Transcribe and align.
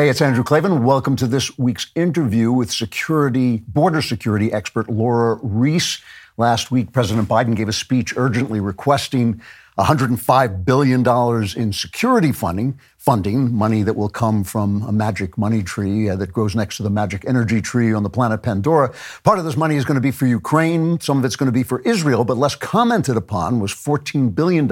Hey, 0.00 0.08
it's 0.08 0.22
Andrew 0.22 0.42
Klavan. 0.42 0.82
Welcome 0.82 1.14
to 1.16 1.26
this 1.26 1.58
week's 1.58 1.90
interview 1.94 2.50
with 2.52 2.72
security, 2.72 3.58
border 3.68 4.00
security 4.00 4.50
expert 4.50 4.88
Lora 4.88 5.38
Ries. 5.42 6.00
Last 6.38 6.70
week, 6.70 6.90
President 6.92 7.28
Biden 7.28 7.54
gave 7.54 7.68
a 7.68 7.72
speech 7.74 8.16
urgently 8.16 8.60
requesting 8.60 9.42
$105 9.78 10.64
billion 10.64 11.06
in 11.54 11.72
security 11.74 12.32
funding, 12.32 12.80
funding, 12.96 13.52
money 13.52 13.82
that 13.82 13.92
will 13.94 14.08
come 14.08 14.42
from 14.42 14.80
a 14.84 14.90
magic 14.90 15.36
money 15.36 15.62
tree 15.62 16.08
uh, 16.08 16.16
that 16.16 16.32
grows 16.32 16.56
next 16.56 16.78
to 16.78 16.82
the 16.82 16.88
magic 16.88 17.26
energy 17.28 17.60
tree 17.60 17.92
on 17.92 18.02
the 18.02 18.08
planet 18.08 18.42
Pandora. 18.42 18.94
Part 19.22 19.38
of 19.38 19.44
this 19.44 19.58
money 19.58 19.76
is 19.76 19.84
going 19.84 19.96
to 19.96 20.00
be 20.00 20.12
for 20.12 20.24
Ukraine. 20.24 20.98
Some 21.00 21.18
of 21.18 21.26
it's 21.26 21.36
going 21.36 21.48
to 21.48 21.52
be 21.52 21.62
for 21.62 21.82
Israel, 21.82 22.24
but 22.24 22.38
less 22.38 22.54
commented 22.54 23.18
upon 23.18 23.60
was 23.60 23.72
$14 23.72 24.34
billion, 24.34 24.66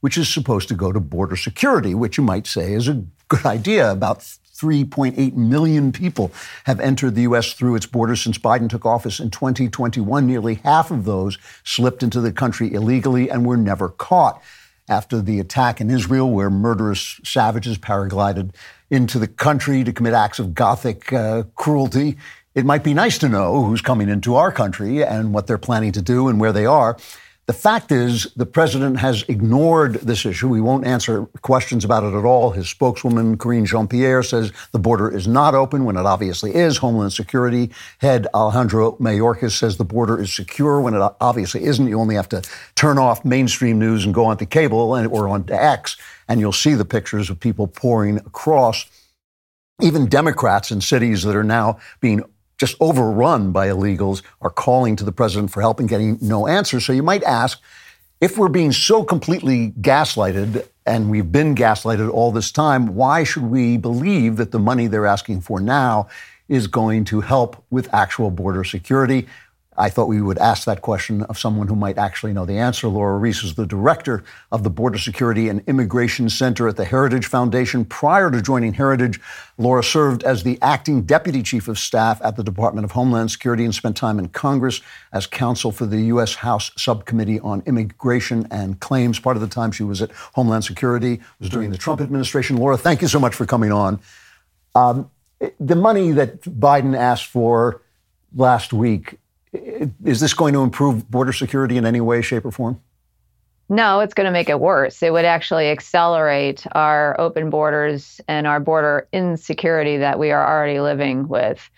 which 0.00 0.16
is 0.16 0.32
supposed 0.32 0.68
to 0.68 0.74
go 0.74 0.92
to 0.92 1.00
border 1.00 1.36
security, 1.36 1.94
which 1.94 2.16
you 2.16 2.24
might 2.24 2.46
say 2.46 2.72
is 2.72 2.88
a 2.88 3.04
good 3.28 3.44
idea. 3.44 3.92
About 3.92 4.22
3.8 4.56 5.34
million 5.34 5.92
people 5.92 6.32
have 6.64 6.80
entered 6.80 7.14
the 7.14 7.22
U.S. 7.22 7.52
through 7.52 7.74
its 7.74 7.86
borders 7.86 8.22
since 8.22 8.38
Biden 8.38 8.68
took 8.68 8.86
office 8.86 9.20
in 9.20 9.30
2021. 9.30 10.26
Nearly 10.26 10.54
half 10.56 10.90
of 10.90 11.04
those 11.04 11.38
slipped 11.64 12.02
into 12.02 12.20
the 12.20 12.32
country 12.32 12.72
illegally 12.72 13.30
and 13.30 13.46
were 13.46 13.56
never 13.56 13.88
caught. 13.88 14.42
After 14.88 15.20
the 15.20 15.40
attack 15.40 15.80
in 15.80 15.90
Israel, 15.90 16.30
where 16.30 16.48
murderous 16.48 17.20
savages 17.24 17.76
paraglided 17.76 18.54
into 18.88 19.18
the 19.18 19.26
country 19.26 19.82
to 19.82 19.92
commit 19.92 20.14
acts 20.14 20.38
of 20.38 20.54
Gothic 20.54 21.12
uh, 21.12 21.42
cruelty, 21.56 22.16
it 22.54 22.64
might 22.64 22.84
be 22.84 22.94
nice 22.94 23.18
to 23.18 23.28
know 23.28 23.64
who's 23.64 23.82
coming 23.82 24.08
into 24.08 24.36
our 24.36 24.50
country 24.50 25.04
and 25.04 25.34
what 25.34 25.46
they're 25.46 25.58
planning 25.58 25.92
to 25.92 26.00
do 26.00 26.28
and 26.28 26.40
where 26.40 26.52
they 26.52 26.64
are. 26.64 26.96
The 27.46 27.52
fact 27.52 27.92
is, 27.92 28.26
the 28.34 28.44
president 28.44 28.98
has 28.98 29.22
ignored 29.28 29.94
this 29.94 30.26
issue. 30.26 30.52
He 30.52 30.60
won't 30.60 30.84
answer 30.84 31.26
questions 31.42 31.84
about 31.84 32.02
it 32.02 32.12
at 32.12 32.24
all. 32.24 32.50
His 32.50 32.68
spokeswoman, 32.68 33.38
Karine 33.38 33.66
Jean 33.66 33.86
Pierre, 33.86 34.24
says 34.24 34.52
the 34.72 34.80
border 34.80 35.08
is 35.08 35.28
not 35.28 35.54
open 35.54 35.84
when 35.84 35.96
it 35.96 36.04
obviously 36.06 36.52
is. 36.56 36.78
Homeland 36.78 37.12
Security 37.12 37.70
head 37.98 38.26
Alejandro 38.34 38.96
Mayorkas 38.96 39.52
says 39.52 39.76
the 39.76 39.84
border 39.84 40.20
is 40.20 40.34
secure 40.34 40.80
when 40.80 40.94
it 40.94 41.12
obviously 41.20 41.62
isn't. 41.62 41.86
You 41.86 42.00
only 42.00 42.16
have 42.16 42.28
to 42.30 42.42
turn 42.74 42.98
off 42.98 43.24
mainstream 43.24 43.78
news 43.78 44.04
and 44.04 44.12
go 44.12 44.24
onto 44.24 44.44
cable 44.44 44.96
and, 44.96 45.06
or 45.06 45.28
onto 45.28 45.52
X, 45.52 45.96
and 46.26 46.40
you'll 46.40 46.50
see 46.50 46.74
the 46.74 46.84
pictures 46.84 47.30
of 47.30 47.38
people 47.38 47.68
pouring 47.68 48.16
across. 48.18 48.86
Even 49.80 50.06
Democrats 50.06 50.72
in 50.72 50.80
cities 50.80 51.22
that 51.22 51.36
are 51.36 51.44
now 51.44 51.78
being 52.00 52.24
just 52.58 52.76
overrun 52.80 53.52
by 53.52 53.68
illegals 53.68 54.22
are 54.40 54.50
calling 54.50 54.96
to 54.96 55.04
the 55.04 55.12
president 55.12 55.50
for 55.50 55.60
help 55.60 55.80
and 55.80 55.88
getting 55.88 56.18
no 56.20 56.46
answer. 56.46 56.80
So 56.80 56.92
you 56.92 57.02
might 57.02 57.22
ask 57.24 57.60
if 58.20 58.38
we're 58.38 58.48
being 58.48 58.72
so 58.72 59.04
completely 59.04 59.72
gaslighted, 59.80 60.66
and 60.86 61.10
we've 61.10 61.30
been 61.30 61.54
gaslighted 61.54 62.10
all 62.10 62.32
this 62.32 62.50
time, 62.50 62.94
why 62.94 63.24
should 63.24 63.42
we 63.42 63.76
believe 63.76 64.36
that 64.36 64.52
the 64.52 64.58
money 64.58 64.86
they're 64.86 65.06
asking 65.06 65.42
for 65.42 65.60
now 65.60 66.08
is 66.48 66.66
going 66.66 67.04
to 67.04 67.20
help 67.20 67.62
with 67.70 67.92
actual 67.92 68.30
border 68.30 68.64
security? 68.64 69.26
I 69.78 69.90
thought 69.90 70.08
we 70.08 70.22
would 70.22 70.38
ask 70.38 70.64
that 70.64 70.82
question 70.82 71.22
of 71.24 71.38
someone 71.38 71.68
who 71.68 71.76
might 71.76 71.98
actually 71.98 72.32
know 72.32 72.46
the 72.46 72.58
answer. 72.58 72.88
Lora 72.88 73.18
Ries 73.18 73.42
is 73.42 73.54
the 73.54 73.66
director 73.66 74.24
of 74.50 74.62
the 74.62 74.70
Border 74.70 74.98
Security 74.98 75.48
and 75.48 75.62
Immigration 75.66 76.30
Center 76.30 76.66
at 76.68 76.76
the 76.76 76.84
Heritage 76.84 77.26
Foundation. 77.26 77.84
Prior 77.84 78.30
to 78.30 78.40
joining 78.40 78.72
Heritage, 78.72 79.20
Lora 79.58 79.84
served 79.84 80.22
as 80.24 80.42
the 80.42 80.58
acting 80.62 81.02
deputy 81.02 81.42
chief 81.42 81.68
of 81.68 81.78
staff 81.78 82.20
at 82.24 82.36
the 82.36 82.44
Department 82.44 82.84
of 82.84 82.92
Homeland 82.92 83.30
Security 83.30 83.64
and 83.64 83.74
spent 83.74 83.96
time 83.96 84.18
in 84.18 84.28
Congress 84.28 84.80
as 85.12 85.26
counsel 85.26 85.72
for 85.72 85.86
the 85.86 86.00
U.S. 86.04 86.36
House 86.36 86.70
Subcommittee 86.76 87.40
on 87.40 87.62
Immigration 87.66 88.46
and 88.50 88.80
Claims. 88.80 89.18
Part 89.18 89.36
of 89.36 89.42
the 89.42 89.48
time 89.48 89.72
she 89.72 89.82
was 89.82 90.00
at 90.00 90.10
Homeland 90.34 90.64
Security 90.64 91.20
was 91.38 91.50
during 91.50 91.70
the 91.70 91.78
Trump 91.78 92.00
administration. 92.00 92.56
Lora, 92.56 92.78
thank 92.78 93.02
you 93.02 93.08
so 93.08 93.20
much 93.20 93.34
for 93.34 93.44
coming 93.44 93.72
on. 93.72 94.00
Um, 94.74 95.10
the 95.60 95.76
money 95.76 96.12
that 96.12 96.42
Biden 96.42 96.96
asked 96.96 97.26
for 97.26 97.82
last 98.34 98.72
week 98.72 99.18
is 99.52 100.20
this 100.20 100.34
going 100.34 100.54
to 100.54 100.62
improve 100.62 101.10
border 101.10 101.32
security 101.32 101.76
in 101.76 101.86
any 101.86 102.00
way, 102.00 102.22
shape, 102.22 102.44
or 102.44 102.50
form? 102.50 102.80
No, 103.68 104.00
it's 104.00 104.14
going 104.14 104.26
to 104.26 104.32
make 104.32 104.48
it 104.48 104.60
worse. 104.60 105.02
It 105.02 105.12
would 105.12 105.24
actually 105.24 105.70
accelerate 105.70 106.64
our 106.72 107.18
open 107.20 107.50
borders 107.50 108.20
and 108.28 108.46
our 108.46 108.60
border 108.60 109.08
insecurity 109.12 109.96
that 109.98 110.18
we 110.18 110.30
are 110.30 110.46
already 110.46 110.78
living 110.78 111.26
with. 111.26 111.68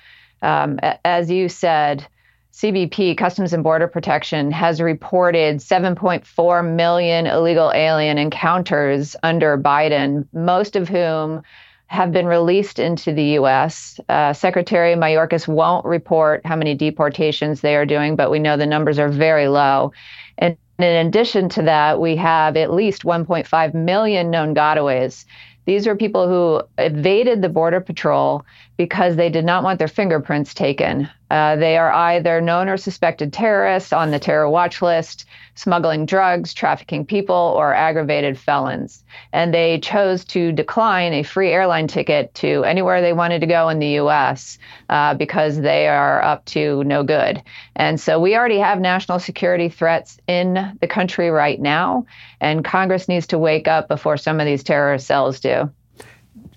Um, 0.42 0.78
as 1.04 1.30
you 1.30 1.48
said, 1.48 2.06
CBP, 2.52 3.16
Customs 3.16 3.52
and 3.52 3.62
Border 3.62 3.88
Protection, 3.88 4.50
has 4.50 4.80
reported 4.80 5.58
7.4 5.58 6.74
million 6.74 7.26
illegal 7.26 7.72
alien 7.72 8.18
encounters 8.18 9.16
under 9.22 9.56
Biden, 9.56 10.26
most 10.32 10.76
of 10.76 10.88
whom 10.88 11.42
have 11.88 12.12
been 12.12 12.26
released 12.26 12.78
into 12.78 13.12
the 13.12 13.24
U.S. 13.40 13.98
Uh, 14.08 14.32
Secretary 14.32 14.94
Mayorkas 14.94 15.48
won't 15.48 15.84
report 15.86 16.44
how 16.44 16.54
many 16.54 16.74
deportations 16.74 17.60
they 17.60 17.74
are 17.76 17.86
doing, 17.86 18.14
but 18.14 18.30
we 18.30 18.38
know 18.38 18.56
the 18.56 18.66
numbers 18.66 18.98
are 18.98 19.08
very 19.08 19.48
low. 19.48 19.92
And 20.36 20.56
in 20.78 21.06
addition 21.06 21.48
to 21.50 21.62
that, 21.62 21.98
we 21.98 22.14
have 22.16 22.56
at 22.56 22.72
least 22.72 23.02
1.5 23.02 23.74
million 23.74 24.30
known 24.30 24.54
gotaways. 24.54 25.24
These 25.64 25.86
are 25.86 25.96
people 25.96 26.28
who 26.28 26.62
evaded 26.82 27.42
the 27.42 27.48
Border 27.48 27.80
Patrol 27.80 28.44
because 28.76 29.16
they 29.16 29.30
did 29.30 29.44
not 29.44 29.64
want 29.64 29.78
their 29.78 29.88
fingerprints 29.88 30.54
taken. 30.54 31.08
Uh, 31.30 31.56
they 31.56 31.76
are 31.76 31.92
either 31.92 32.40
known 32.40 32.68
or 32.68 32.76
suspected 32.76 33.32
terrorists 33.32 33.92
on 33.92 34.10
the 34.10 34.18
terror 34.18 34.48
watch 34.48 34.80
list, 34.80 35.24
smuggling 35.54 36.06
drugs, 36.06 36.54
trafficking 36.54 37.04
people, 37.04 37.54
or 37.56 37.74
aggravated 37.74 38.38
felons. 38.38 39.04
And 39.32 39.52
they 39.52 39.80
chose 39.80 40.24
to 40.26 40.52
decline 40.52 41.12
a 41.12 41.22
free 41.22 41.50
airline 41.50 41.88
ticket 41.88 42.32
to 42.34 42.64
anywhere 42.64 43.00
they 43.00 43.12
wanted 43.12 43.40
to 43.40 43.46
go 43.46 43.68
in 43.68 43.78
the 43.78 43.88
U.S. 43.88 44.58
Uh, 44.88 45.14
because 45.14 45.60
they 45.60 45.88
are 45.88 46.22
up 46.22 46.44
to 46.46 46.82
no 46.84 47.02
good. 47.02 47.42
And 47.76 48.00
so 48.00 48.18
we 48.18 48.36
already 48.36 48.58
have 48.58 48.80
national 48.80 49.18
security 49.18 49.68
threats 49.68 50.18
in 50.26 50.76
the 50.80 50.88
country 50.88 51.30
right 51.30 51.60
now, 51.60 52.06
and 52.40 52.64
Congress 52.64 53.08
needs 53.08 53.26
to 53.28 53.38
wake 53.38 53.68
up 53.68 53.88
before 53.88 54.16
some 54.16 54.40
of 54.40 54.46
these 54.46 54.62
terrorist 54.62 55.06
cells 55.06 55.40
do. 55.40 55.70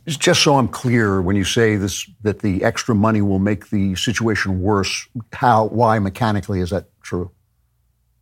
Just 0.08 0.42
so 0.42 0.58
I'm 0.58 0.68
clear, 0.68 1.22
when 1.22 1.36
you 1.36 1.44
say 1.44 1.76
this, 1.76 2.10
that 2.24 2.40
the 2.40 2.64
extra 2.64 2.96
money 2.96 3.22
will 3.22 3.40
make 3.40 3.70
the 3.70 3.96
situation 3.96 4.62
worse, 4.62 5.08
how, 5.32 5.66
why 5.68 6.00
mechanically 6.00 6.60
is 6.60 6.72
that 6.72 6.86
true? 7.04 7.30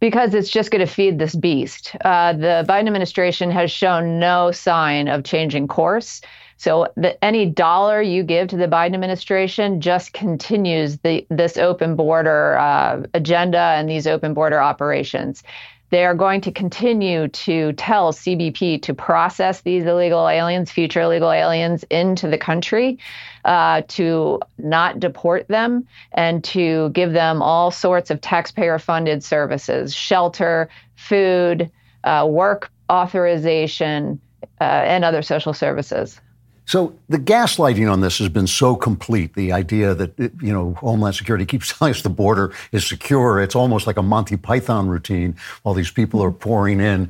Because 0.01 0.33
it's 0.33 0.49
just 0.49 0.71
going 0.71 0.85
to 0.85 0.91
feed 0.91 1.19
this 1.19 1.35
beast. 1.35 1.95
Uh, 2.03 2.33
the 2.33 2.65
Biden 2.67 2.87
administration 2.87 3.49
has 3.51 3.71
shown 3.71 4.19
no 4.19 4.51
sign 4.51 5.07
of 5.07 5.23
changing 5.23 5.67
course. 5.67 6.21
So 6.57 6.87
the, 6.97 7.21
any 7.23 7.45
dollar 7.45 8.01
you 8.01 8.23
give 8.23 8.49
to 8.49 8.57
the 8.57 8.67
Biden 8.67 8.93
administration 8.93 9.79
just 9.79 10.11
continues 10.11 10.97
the, 10.99 11.25
this 11.29 11.57
open 11.57 11.95
border 11.95 12.57
uh, 12.57 13.03
agenda 13.13 13.57
and 13.57 13.89
these 13.89 14.05
open 14.05 14.33
border 14.33 14.61
operations. 14.61 15.43
They 15.89 16.05
are 16.05 16.13
going 16.13 16.41
to 16.41 16.51
continue 16.51 17.27
to 17.29 17.73
tell 17.73 18.13
CBP 18.13 18.81
to 18.83 18.93
process 18.93 19.61
these 19.61 19.85
illegal 19.85 20.27
aliens, 20.27 20.71
future 20.71 21.01
illegal 21.01 21.31
aliens, 21.31 21.83
into 21.89 22.27
the 22.27 22.37
country, 22.37 22.99
uh, 23.45 23.81
to 23.89 24.39
not 24.57 24.99
deport 24.99 25.47
them, 25.47 25.87
and 26.11 26.43
to 26.45 26.89
give 26.89 27.13
them 27.13 27.41
all 27.41 27.71
sorts 27.71 28.11
of 28.11 28.21
taxpayer 28.21 28.77
funded 28.77 29.23
services 29.23 29.95
shelter, 29.95 30.69
food, 30.95 31.71
uh, 32.03 32.27
work 32.29 32.71
authorization, 32.91 34.19
uh, 34.61 34.63
and 34.63 35.03
other 35.03 35.21
social 35.21 35.53
services. 35.53 36.21
So 36.69 36.95
the 37.09 37.17
gaslighting 37.17 37.91
on 37.91 38.01
this 38.01 38.19
has 38.19 38.29
been 38.29 38.45
so 38.45 38.75
complete. 38.75 39.33
The 39.33 39.51
idea 39.51 39.95
that 39.95 40.13
you 40.19 40.53
know 40.53 40.75
Homeland 40.75 41.15
Security 41.15 41.43
keeps 41.43 41.73
telling 41.77 41.95
us 41.95 42.03
the 42.03 42.11
border 42.11 42.53
is 42.71 42.85
secure. 42.87 43.41
It's 43.41 43.55
almost 43.55 43.87
like 43.87 43.97
a 43.97 44.03
Monty 44.03 44.37
Python 44.37 44.87
routine 44.87 45.35
while 45.63 45.73
these 45.73 45.89
people 45.89 46.23
are 46.23 46.31
pouring 46.31 46.79
in. 46.79 47.09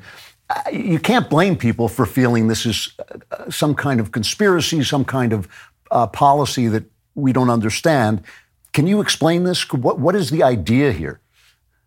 Uh, 0.49 0.61
you 0.71 0.97
can't 0.97 1.29
blame 1.29 1.57
people 1.57 1.89
for 1.89 2.05
feeling 2.05 2.47
this 2.47 2.65
is 2.65 2.93
uh, 2.99 3.51
some 3.51 3.75
kind 3.75 3.99
of 3.99 4.13
conspiracy, 4.13 4.81
some 4.81 5.03
kind 5.03 5.33
of 5.33 5.49
uh, 5.91 6.07
policy 6.07 6.69
that 6.69 6.85
we 7.15 7.33
don't 7.33 7.49
understand. 7.49 8.23
Can 8.71 8.87
you 8.87 9.01
explain 9.01 9.43
this? 9.43 9.69
What 9.73 9.99
what 9.99 10.15
is 10.15 10.29
the 10.29 10.41
idea 10.41 10.93
here? 10.93 11.19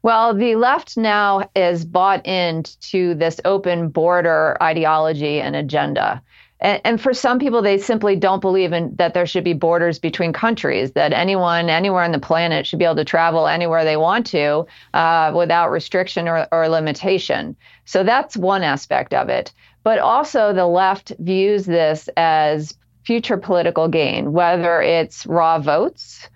Well, 0.03 0.35
the 0.35 0.57
left 0.57 0.99
now 0.99 1.49
is 1.57 1.87
bought 1.87 2.27
into 2.27 3.15
this 3.15 3.41
open 3.47 3.89
border 3.89 4.59
ideology 4.61 5.41
and 5.41 5.57
agenda. 5.57 6.21
And, 6.63 6.81
and, 6.85 7.01
for 7.01 7.13
some 7.13 7.41
people, 7.41 7.61
they 7.61 7.77
simply 7.77 8.15
don't 8.15 8.41
believe 8.41 8.73
in 8.73 8.95
that 8.95 9.15
there 9.15 9.27
should 9.27 9.43
be 9.43 9.53
borders 9.53 9.99
between 9.99 10.33
countries, 10.33 10.93
that 10.93 11.13
anyone 11.13 11.69
anywhere 11.69 12.05
on 12.05 12.13
the 12.13 12.21
planet 12.21 12.67
should 12.67 12.79
be 12.79 12.85
able 12.85 12.97
to 12.97 13.05
travel 13.05 13.49
anywhere 13.49 13.85
they 13.85 13.97
want 13.97 14.27
to 14.29 14.65
uh, 14.95 15.33
without 15.35 15.73
restriction 15.73 16.29
or, 16.29 16.47
or 16.53 16.69
limitation. 16.69 17.57
So 17.85 18.05
that's 18.05 18.37
one 18.37 18.63
aspect 18.63 19.13
of 19.13 19.29
it. 19.29 19.53
But 19.83 19.99
also, 19.99 20.53
the 20.53 20.67
left 20.67 21.13
views 21.19 21.67
this 21.67 22.09
as 22.17 22.79
future 23.05 23.37
political 23.37 23.89
gain, 23.89 24.33
whether 24.33 24.81
it's 24.81 25.27
raw 25.27 25.59
votes 25.59 26.29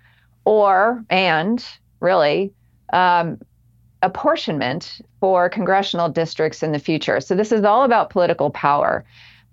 or, 0.45 1.05
and 1.09 1.65
really, 2.01 2.53
um, 2.93 3.39
apportionment 4.03 5.01
for 5.21 5.49
congressional 5.49 6.09
districts 6.09 6.65
in 6.65 6.73
the 6.73 6.81
future. 6.81 7.21
So 7.21 7.37
this 7.37 7.53
is 7.53 7.65
all 7.65 7.85
about 7.85 8.11
political 8.11 8.51
power 8.51 9.05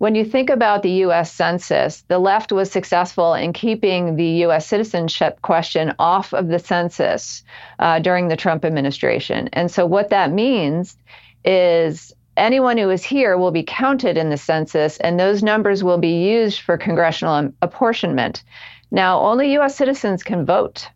when 0.04 0.14
you 0.14 0.22
think 0.26 0.50
about 0.50 0.82
the 0.82 1.00
US 1.06 1.32
Census, 1.32 2.02
the 2.08 2.18
left 2.18 2.52
was 2.52 2.70
successful 2.70 3.32
in 3.32 3.54
keeping 3.54 4.16
the 4.16 4.44
US 4.44 4.66
citizenship 4.66 5.40
question 5.40 5.94
off 5.98 6.34
of 6.34 6.48
the 6.48 6.58
census 6.58 7.42
uh, 7.78 8.00
during 8.00 8.28
the 8.28 8.36
Trump 8.36 8.66
administration. 8.66 9.48
And 9.54 9.70
so, 9.70 9.86
what 9.86 10.10
that 10.10 10.30
means 10.30 10.98
is 11.42 12.12
anyone 12.36 12.76
who 12.76 12.90
is 12.90 13.02
here 13.02 13.38
will 13.38 13.50
be 13.50 13.62
counted 13.62 14.18
in 14.18 14.28
the 14.28 14.36
census, 14.36 14.98
and 14.98 15.18
those 15.18 15.42
numbers 15.42 15.82
will 15.82 15.96
be 15.96 16.22
used 16.28 16.60
for 16.60 16.76
congressional 16.76 17.50
apportionment. 17.62 18.44
Now, 18.90 19.20
only 19.20 19.56
US 19.56 19.74
citizens 19.74 20.22
can 20.22 20.44
vote. 20.44 20.86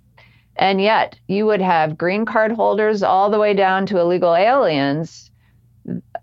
And 0.56 0.82
yet, 0.82 1.18
you 1.28 1.46
would 1.46 1.62
have 1.62 1.96
green 1.96 2.26
card 2.26 2.52
holders 2.52 3.02
all 3.02 3.30
the 3.30 3.38
way 3.38 3.54
down 3.54 3.86
to 3.86 4.00
illegal 4.00 4.34
aliens 4.34 5.27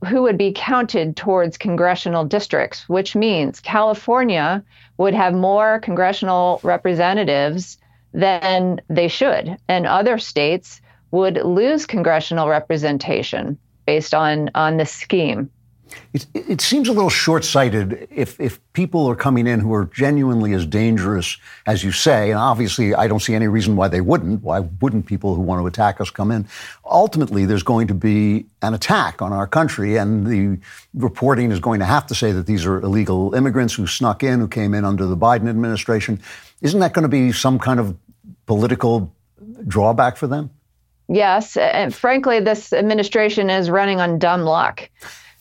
who 0.06 0.22
would 0.22 0.38
be 0.38 0.54
counted 0.56 1.16
towards 1.16 1.58
congressional 1.58 2.24
districts, 2.24 2.88
which 2.88 3.16
means 3.16 3.60
California 3.60 4.64
would 4.98 5.14
have 5.14 5.34
more 5.34 5.80
congressional 5.80 6.60
representatives 6.64 7.78
than 8.14 8.80
they 8.90 9.08
should, 9.08 9.58
and 9.68 9.86
other 9.86 10.18
states 10.18 10.82
would 11.12 11.38
lose 11.44 11.86
congressional 11.86 12.48
representation 12.48 13.58
based 13.86 14.14
on 14.14 14.50
on 14.56 14.78
the 14.78 14.86
scheme. 14.86 15.50
It, 16.14 16.26
it 16.34 16.62
seems 16.62 16.88
a 16.88 16.94
little 16.94 17.10
short-sighted 17.10 18.08
if 18.10 18.40
if 18.40 18.60
people 18.74 19.06
are 19.08 19.16
coming 19.16 19.46
in 19.48 19.60
who 19.60 19.74
are 19.74 19.86
genuinely 19.86 20.54
as 20.54 20.66
dangerous 20.66 21.38
as 21.66 21.84
you 21.84 21.92
say, 21.92 22.32
and 22.32 22.40
obviously 22.40 22.96
I 22.96 23.08
don't 23.08 23.22
see 23.22 23.36
any 23.36 23.48
reason 23.48 23.76
why 23.76 23.88
they 23.88 24.02
wouldn't. 24.02 24.42
Why 24.42 24.62
wouldn't 24.82 25.06
people 25.06 25.36
who 25.36 25.42
want 25.42 25.62
to 25.62 25.68
attack 25.68 26.02
us 26.02 26.10
come 26.10 26.32
in? 26.32 26.48
Ultimately, 26.86 27.46
there's 27.46 27.64
going 27.64 27.88
to 27.88 27.94
be 27.94 28.46
an 28.62 28.74
attack 28.74 29.22
on 29.22 29.32
our 29.32 29.48
country, 29.48 29.98
and 29.98 30.26
the 30.26 30.60
reporting 30.96 31.52
is 31.52 31.60
going 31.60 31.80
to 31.80 31.86
have 31.86 32.08
to 32.08 32.16
say 32.16 32.32
that 32.32 32.48
these 32.48 32.66
are 32.66 32.80
illegal 32.82 33.36
immigrants 33.36 33.74
who 33.74 33.86
snuck 33.86 34.24
in, 34.24 34.40
who 34.40 34.48
came 34.48 34.74
in 34.74 34.86
under 34.86 35.06
the 35.06 35.18
Biden 35.18 35.48
administration. 35.48 36.20
Isn't 36.62 36.80
that 36.80 36.94
going 36.94 37.04
to 37.04 37.10
be 37.10 37.32
some 37.32 37.60
kind 37.60 37.80
of 37.80 37.96
political 38.48 39.14
drawback 39.68 40.18
for 40.18 40.28
them? 40.28 40.50
Yes, 41.08 41.56
and 41.56 41.94
frankly, 41.94 42.40
this 42.40 42.74
administration 42.74 43.52
is 43.52 43.70
running 43.70 44.02
on 44.02 44.18
dumb 44.18 44.42
luck. 44.42 44.90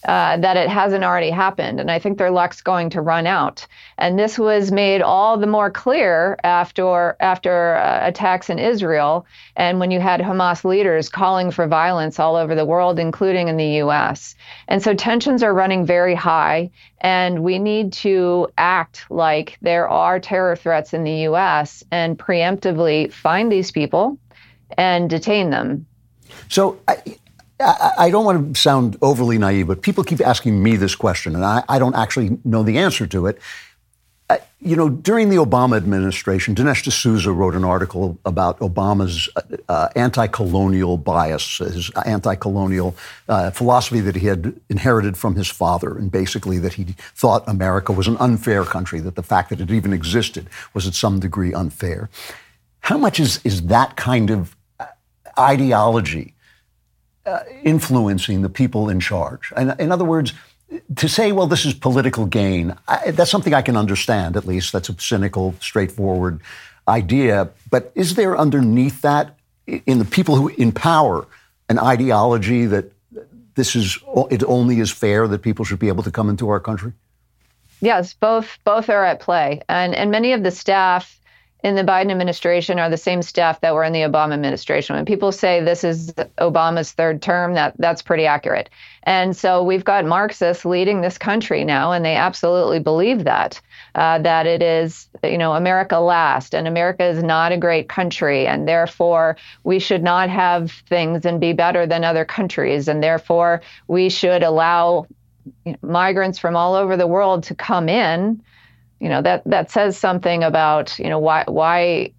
Uh, 0.04 0.36
that 0.36 0.58
it 0.58 0.68
hasn't 0.68 1.02
already 1.02 1.30
happened. 1.30 1.80
And 1.80 1.90
I 1.90 1.98
think 1.98 2.18
their 2.18 2.30
luck's 2.30 2.60
going 2.60 2.90
to 2.90 3.00
run 3.00 3.26
out. 3.26 3.66
And 3.96 4.18
this 4.18 4.38
was 4.38 4.70
made 4.70 5.00
all 5.00 5.38
the 5.38 5.46
more 5.46 5.70
clear 5.70 6.36
after 6.44 7.16
after 7.20 7.76
uh, 7.76 8.00
attacks 8.02 8.50
in 8.50 8.58
Israel, 8.58 9.24
and 9.56 9.80
when 9.80 9.90
you 9.90 10.00
had 10.00 10.20
Hamas 10.20 10.62
leaders 10.62 11.08
calling 11.08 11.50
for 11.50 11.66
violence 11.66 12.20
all 12.20 12.36
over 12.36 12.54
the 12.54 12.66
world, 12.66 12.98
including 12.98 13.48
in 13.48 13.56
the 13.56 13.78
U.S. 13.84 14.34
And 14.68 14.82
so 14.82 14.92
tensions 14.92 15.42
are 15.42 15.54
running 15.54 15.86
very 15.86 16.14
high, 16.14 16.70
and 17.00 17.42
we 17.42 17.58
need 17.58 17.94
to 17.94 18.48
act 18.58 19.06
like 19.08 19.56
there 19.62 19.88
are 19.88 20.20
terror 20.20 20.54
threats 20.54 20.92
in 20.92 21.04
the 21.04 21.22
U.S. 21.28 21.82
and 21.90 22.18
preemptively 22.18 23.10
find 23.10 23.50
these 23.50 23.70
people 23.70 24.18
and 24.76 25.08
detain 25.08 25.48
them. 25.48 25.86
So 26.50 26.78
I, 26.88 26.98
I, 27.60 28.10
don't 28.10 28.24
want 28.24 28.54
to 28.54 28.60
sound 28.60 28.96
overly 29.00 29.38
naive, 29.38 29.68
but 29.68 29.82
people 29.82 30.02
keep 30.02 30.20
asking 30.20 30.62
me 30.62 30.76
this 30.76 30.94
question, 30.94 31.34
and 31.34 31.44
I, 31.44 31.62
I 31.68 31.78
don't 31.78 31.94
actually 31.94 32.38
know 32.44 32.62
the 32.62 32.78
answer 32.78 33.06
to 33.06 33.26
it. 33.28 33.38
Uh, 34.28 34.38
you 34.58 34.74
know, 34.74 34.88
during 34.88 35.28
the 35.28 35.36
Obama 35.36 35.76
administration, 35.76 36.54
Dinesh 36.54 36.82
D'Souza 36.82 37.30
wrote 37.30 37.54
an 37.54 37.64
article 37.64 38.18
about 38.24 38.58
Obama's 38.58 39.28
uh, 39.36 39.42
uh 39.68 39.88
anti-colonial 39.94 40.96
bias, 40.96 41.58
his 41.58 41.90
anti-colonial 42.06 42.96
uh, 43.28 43.50
philosophy 43.50 44.00
that 44.00 44.16
he 44.16 44.26
had 44.26 44.58
inherited 44.68 45.16
from 45.16 45.36
his 45.36 45.48
father, 45.48 45.96
and 45.96 46.10
basically 46.10 46.58
that 46.58 46.72
he 46.72 46.84
thought 47.14 47.44
America 47.46 47.92
was 47.92 48.08
an 48.08 48.16
unfair 48.16 48.64
country, 48.64 48.98
that 48.98 49.14
the 49.14 49.22
fact 49.22 49.50
that 49.50 49.60
it 49.60 49.70
even 49.70 49.92
existed 49.92 50.48
was 50.72 50.86
at 50.86 50.94
some 50.94 51.20
degree 51.20 51.52
unfair. 51.52 52.08
How 52.80 52.98
much 52.98 53.20
is, 53.20 53.40
is 53.44 53.66
that 53.66 53.96
kind 53.96 54.30
of 54.30 54.56
ideology 55.38 56.33
uh, 57.26 57.40
influencing 57.62 58.42
the 58.42 58.48
people 58.48 58.88
in 58.88 59.00
charge. 59.00 59.52
In, 59.56 59.74
in, 59.78 59.92
other 59.92 60.04
words, 60.04 60.32
to 60.96 61.08
say, 61.08 61.32
well, 61.32 61.46
this 61.46 61.64
is 61.64 61.74
political 61.74 62.26
gain, 62.26 62.74
I, 62.88 63.10
that's 63.12 63.30
something 63.30 63.54
I 63.54 63.62
can 63.62 63.76
understand, 63.76 64.36
at 64.36 64.46
least. 64.46 64.72
That's 64.72 64.88
a 64.88 65.00
cynical, 65.00 65.54
straightforward 65.60 66.40
idea. 66.88 67.50
But 67.70 67.92
is 67.94 68.14
there 68.14 68.36
underneath 68.36 69.02
that, 69.02 69.36
in 69.66 69.98
the 69.98 70.04
people 70.04 70.36
who 70.36 70.48
in 70.48 70.72
power, 70.72 71.26
an 71.68 71.78
ideology 71.78 72.66
that 72.66 72.92
this 73.54 73.74
is, 73.74 73.98
it 74.30 74.42
only 74.44 74.80
is 74.80 74.90
fair 74.90 75.26
that 75.28 75.42
people 75.42 75.64
should 75.64 75.78
be 75.78 75.88
able 75.88 76.02
to 76.02 76.10
come 76.10 76.28
into 76.28 76.48
our 76.48 76.60
country? 76.60 76.92
Yes, 77.80 78.14
both 78.14 78.58
both 78.64 78.88
are 78.88 79.04
at 79.04 79.20
play, 79.20 79.60
and 79.68 79.94
and 79.94 80.10
many 80.10 80.32
of 80.32 80.42
the 80.42 80.50
staff 80.50 81.20
in 81.64 81.76
the 81.76 81.82
Biden 81.82 82.10
administration 82.10 82.78
are 82.78 82.90
the 82.90 82.98
same 82.98 83.22
staff 83.22 83.62
that 83.62 83.72
were 83.72 83.84
in 83.84 83.94
the 83.94 84.02
Obama 84.02 84.34
administration. 84.34 84.96
When 84.96 85.06
people 85.06 85.32
say 85.32 85.62
this 85.62 85.82
is 85.82 86.12
Obama's 86.38 86.92
third 86.92 87.22
term, 87.22 87.54
that 87.54 87.74
that's 87.78 88.02
pretty 88.02 88.26
accurate. 88.26 88.68
And 89.04 89.34
so 89.34 89.62
we've 89.62 89.82
got 89.82 90.04
Marxists 90.04 90.66
leading 90.66 91.00
this 91.00 91.16
country 91.16 91.64
now, 91.64 91.92
and 91.92 92.04
they 92.04 92.16
absolutely 92.16 92.80
believe 92.80 93.24
that 93.24 93.62
uh, 93.94 94.18
that 94.18 94.46
it 94.46 94.62
is 94.62 95.08
you 95.22 95.38
know 95.38 95.54
America 95.54 95.98
last, 96.00 96.54
and 96.54 96.68
America 96.68 97.02
is 97.02 97.22
not 97.22 97.50
a 97.50 97.56
great 97.56 97.88
country, 97.88 98.46
and 98.46 98.68
therefore 98.68 99.38
we 99.64 99.78
should 99.78 100.02
not 100.02 100.28
have 100.28 100.70
things 100.90 101.24
and 101.24 101.40
be 101.40 101.54
better 101.54 101.86
than 101.86 102.04
other 102.04 102.26
countries, 102.26 102.88
and 102.88 103.02
therefore 103.02 103.62
we 103.88 104.10
should 104.10 104.42
allow 104.42 105.06
migrants 105.80 106.38
from 106.38 106.56
all 106.56 106.74
over 106.74 106.98
the 106.98 107.06
world 107.06 107.44
to 107.44 107.54
come 107.54 107.88
in 107.88 108.42
you 109.04 109.10
know 109.10 109.20
that 109.20 109.42
that 109.44 109.70
says 109.70 109.98
something 109.98 110.42
about 110.42 110.98
you 110.98 111.10
know 111.10 111.18
why 111.18 111.44
why 111.46 112.10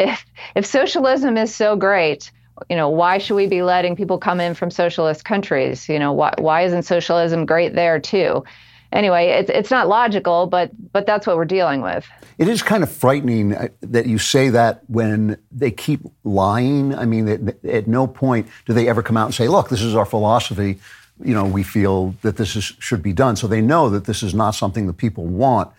if 0.00 0.26
if 0.56 0.66
socialism 0.66 1.36
is 1.36 1.54
so 1.54 1.76
great 1.76 2.32
you 2.68 2.74
know 2.74 2.88
why 2.88 3.18
should 3.18 3.36
we 3.36 3.46
be 3.46 3.62
letting 3.62 3.94
people 3.94 4.18
come 4.18 4.40
in 4.40 4.54
from 4.54 4.68
socialist 4.68 5.24
countries? 5.24 5.88
You 5.88 6.00
know 6.00 6.12
why 6.12 6.34
why 6.38 6.62
isn't 6.62 6.82
socialism 6.82 7.46
great 7.46 7.74
there 7.74 8.00
too? 8.00 8.42
Anyway 8.90 9.28
it's 9.28 9.48
it's 9.48 9.70
not 9.70 9.86
logical 9.86 10.48
but 10.48 10.72
but 10.92 11.06
that's 11.06 11.24
what 11.24 11.36
we're 11.36 11.44
dealing 11.44 11.82
with. 11.82 12.04
It 12.36 12.48
is 12.48 12.64
kind 12.64 12.82
of 12.82 12.90
frightening 12.90 13.54
uh, 13.54 13.68
that 13.82 14.06
you 14.06 14.18
say 14.18 14.48
that 14.48 14.82
when 14.88 15.38
they 15.52 15.70
keep 15.70 16.00
lying. 16.24 16.96
I 16.96 17.04
mean 17.04 17.28
at, 17.28 17.64
at 17.64 17.86
no 17.86 18.08
point 18.08 18.48
do 18.66 18.72
they 18.72 18.88
ever 18.88 19.04
come 19.04 19.16
out 19.16 19.26
and 19.26 19.34
say 19.36 19.46
look 19.46 19.68
this 19.68 19.82
is 19.82 19.94
our 19.94 20.06
philosophy. 20.06 20.80
You 21.22 21.34
know 21.34 21.44
we 21.44 21.62
feel 21.62 22.16
that 22.22 22.38
this 22.38 22.56
is, 22.56 22.64
should 22.64 23.04
be 23.04 23.12
done. 23.12 23.36
So 23.36 23.46
they 23.46 23.60
know 23.60 23.88
that 23.90 24.06
this 24.06 24.24
is 24.24 24.34
not 24.34 24.56
something 24.56 24.88
that 24.88 24.94
people 24.94 25.26
want 25.26 25.70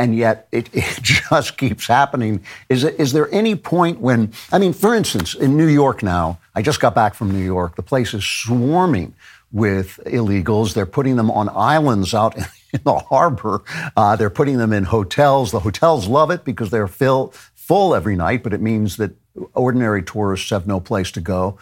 and 0.00 0.16
yet 0.16 0.48
it, 0.50 0.70
it, 0.72 0.98
just 1.02 1.58
keeps 1.58 1.86
happening. 1.86 2.42
Is, 2.68 2.84
is 2.84 3.12
there 3.12 3.32
any 3.32 3.54
point 3.54 4.00
when, 4.00 4.32
I 4.50 4.58
mean, 4.58 4.72
for 4.72 4.94
instance, 4.94 5.34
in 5.34 5.56
New 5.56 5.66
York 5.66 6.02
now, 6.02 6.38
I 6.54 6.62
just 6.62 6.80
got 6.80 6.94
back 6.94 7.14
from 7.14 7.30
New 7.30 7.44
York, 7.44 7.76
the 7.76 7.82
place 7.82 8.14
is 8.14 8.24
swarming 8.24 9.14
with 9.52 10.00
illegals. 10.06 10.74
They're 10.74 10.86
putting 10.86 11.16
them 11.16 11.30
on 11.30 11.50
islands 11.50 12.14
out 12.14 12.36
in 12.72 12.80
the 12.82 12.98
harbor. 12.98 13.62
Uh, 13.94 14.16
they're 14.16 14.30
putting 14.30 14.56
them 14.56 14.72
in 14.72 14.84
hotels. 14.84 15.52
The 15.52 15.60
hotels 15.60 16.08
love 16.08 16.30
it 16.30 16.44
because 16.44 16.70
they're 16.70 16.88
fill, 16.88 17.34
full 17.54 17.94
every 17.94 18.16
night, 18.16 18.42
but 18.42 18.54
it 18.54 18.62
means 18.62 18.96
that 18.96 19.12
ordinary 19.54 20.02
tourists 20.02 20.48
have 20.50 20.66
no 20.66 20.80
place 20.80 21.10
to 21.12 21.20
go. 21.20 21.58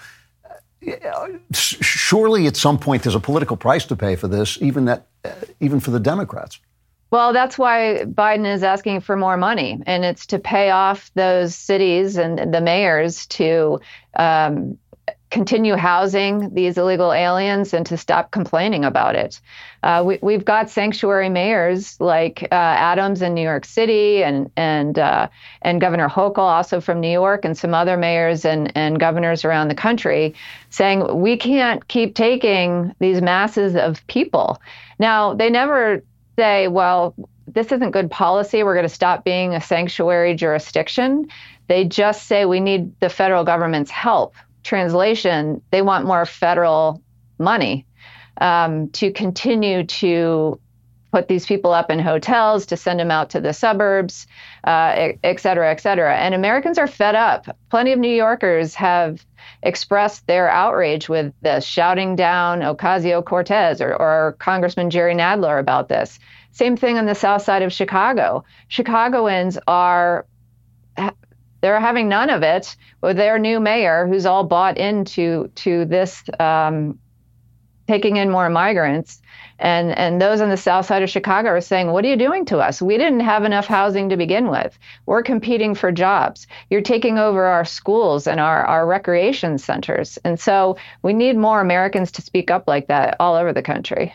Surely, 1.53 2.47
at 2.47 2.57
some 2.57 2.79
point, 2.79 3.03
there's 3.03 3.17
a 3.17 3.21
political 3.21 3.57
price 3.57 3.85
to 3.87 3.97
pay 3.97 4.15
for 4.15 4.29
this, 4.29 4.59
even 4.63 4.85
that, 4.85 5.09
uh, 5.25 5.33
even 5.59 5.81
for 5.81 5.91
the 5.91 5.99
Democrats. 5.99 6.61
Well, 7.11 7.33
that's 7.33 7.59
why 7.59 8.05
Biden 8.05 8.47
is 8.47 8.63
asking 8.63 9.01
for 9.01 9.17
more 9.17 9.37
money, 9.37 9.81
and 9.87 10.05
it's 10.05 10.27
to 10.27 10.39
pay 10.39 10.71
off 10.71 11.11
those 11.15 11.55
cities 11.55 12.17
and 12.17 12.53
the 12.53 12.61
mayors 12.61 13.27
to 13.27 13.81
um, 14.17 14.79
continue 15.31 15.77
housing 15.77 16.55
these 16.55 16.79
illegal 16.79 17.13
aliens 17.13 17.75
and 17.75 17.85
to 17.87 17.97
stop 17.97 18.31
complaining 18.31 18.85
about 18.85 19.15
it. 19.15 19.41
Uh, 19.83 20.17
we, 20.23 20.33
have 20.33 20.45
got 20.45 20.71
sanctuary 20.71 21.29
mayors 21.29 22.01
like 22.01 22.43
uh, 22.45 22.55
Adams 22.55 23.23
in 23.23 23.35
New 23.35 23.43
York 23.43 23.65
City 23.65 24.25
and 24.25 24.51
and 24.57 24.99
uh, 24.99 25.29
and 25.63 25.81
Governor 25.81 26.09
Hochul 26.09 26.39
also 26.39 26.81
from 26.81 27.01
New 27.01 27.11
York 27.11 27.45
and 27.45 27.57
some 27.57 27.75
other 27.75 27.97
mayors 27.97 28.45
and, 28.45 28.73
and 28.75 28.99
governors 28.99 29.45
around 29.45 29.69
the 29.69 29.75
country 29.75 30.35
saying 30.71 31.21
we 31.21 31.37
can't 31.37 31.87
keep 31.89 32.15
taking 32.15 32.95
these 32.99 33.21
masses 33.21 33.77
of 33.77 34.05
people. 34.09 34.61
Now 34.99 35.35
they 35.35 35.51
never 35.51 36.03
say, 36.39 36.69
well, 36.69 37.17
this 37.49 37.73
isn't 37.73 37.91
good 37.91 38.11
policy. 38.11 38.63
We're 38.63 38.75
going 38.75 38.87
to 38.87 38.95
stop 38.95 39.25
being 39.25 39.55
a 39.55 39.61
sanctuary 39.61 40.35
jurisdiction. 40.37 41.27
They 41.67 41.85
just 41.85 42.29
say 42.29 42.45
we 42.45 42.61
need 42.61 42.99
the 43.01 43.09
federal 43.09 43.43
government's 43.43 43.91
help. 43.91 44.37
Translation, 44.63 45.61
they 45.73 45.83
want 45.83 46.07
more 46.07 46.25
federal 46.25 47.03
money 47.39 47.87
um, 48.41 48.91
to 48.91 49.11
continue 49.11 49.85
to 49.85 50.61
put 51.11 51.29
these 51.29 51.47
people 51.47 51.73
up 51.73 51.91
in 51.91 51.99
hotels, 51.99 52.67
to 52.67 52.77
send 52.77 53.01
them 53.01 53.11
out 53.11 53.31
to 53.31 53.41
the 53.41 53.53
suburbs, 53.53 54.27
uh, 54.65 55.13
et 55.25 55.41
cetera, 55.41 55.71
et 55.71 55.81
cetera. 55.81 56.17
And 56.17 56.35
Americans 56.35 56.79
are 56.79 56.87
fed 56.87 57.15
up. 57.15 57.57
Plenty 57.71 57.93
of 57.93 57.99
New 57.99 58.15
Yorkers 58.15 58.75
have 58.75 59.25
expressed 59.63 60.27
their 60.27 60.51
outrage 60.51 61.09
with 61.09 61.33
this, 61.41 61.65
shouting 61.65 62.15
down 62.15 62.61
Ocasio 62.61 63.25
Cortez 63.25 63.81
or, 63.81 63.95
or 63.95 64.37
Congressman 64.39 64.91
Jerry 64.91 65.15
Nadler 65.15 65.59
about 65.59 65.89
this. 65.89 66.19
Same 66.53 66.77
thing 66.77 66.99
on 66.99 67.07
the 67.07 67.15
south 67.15 67.43
side 67.43 67.63
of 67.63 67.73
Chicago. 67.73 68.45
Chicagoans 68.69 69.59
are 69.67 70.27
they're 71.61 71.81
having 71.81 72.09
none 72.09 72.31
of 72.31 72.43
it 72.43 72.77
with 73.01 73.17
their 73.17 73.39
new 73.39 73.61
mayor, 73.61 74.07
who's 74.07 74.27
all 74.27 74.45
bought 74.45 74.79
into 74.79 75.49
to 75.57 75.85
this 75.85 76.23
um, 76.39 76.99
taking 77.89 78.17
in 78.19 78.31
more 78.31 78.49
migrants. 78.51 79.21
And, 79.59 79.97
and 79.99 80.23
those 80.23 80.41
on 80.41 80.51
the 80.51 80.57
south 80.57 80.87
side 80.87 81.03
of 81.03 81.11
Chicago 81.11 81.49
are 81.49 81.61
saying, 81.61 81.91
What 81.91 82.05
are 82.05 82.09
you 82.09 82.17
doing 82.17 82.45
to 82.45 82.59
us? 82.59 82.81
We 82.81 82.97
didn't 82.97 83.21
have 83.21 83.45
enough 83.45 83.67
housing 83.67 84.09
to 84.11 84.17
begin 84.17 84.51
with. 84.51 84.79
We're 85.07 85.23
competing 85.23 85.75
for 85.75 85.91
jobs. 85.91 86.47
You're 86.71 86.83
taking 86.83 87.19
over 87.19 87.45
our 87.45 87.65
schools 87.65 88.27
and 88.29 88.39
our, 88.39 88.65
our 88.65 88.87
recreation 88.87 89.59
centers. 89.59 90.19
And 90.19 90.39
so 90.39 90.77
we 91.03 91.13
need 91.13 91.37
more 91.37 91.61
Americans 91.61 92.13
to 92.13 92.23
speak 92.23 92.51
up 92.51 92.65
like 92.69 92.87
that 92.87 93.17
all 93.19 93.35
over 93.35 93.53
the 93.53 93.63
country. 93.63 94.15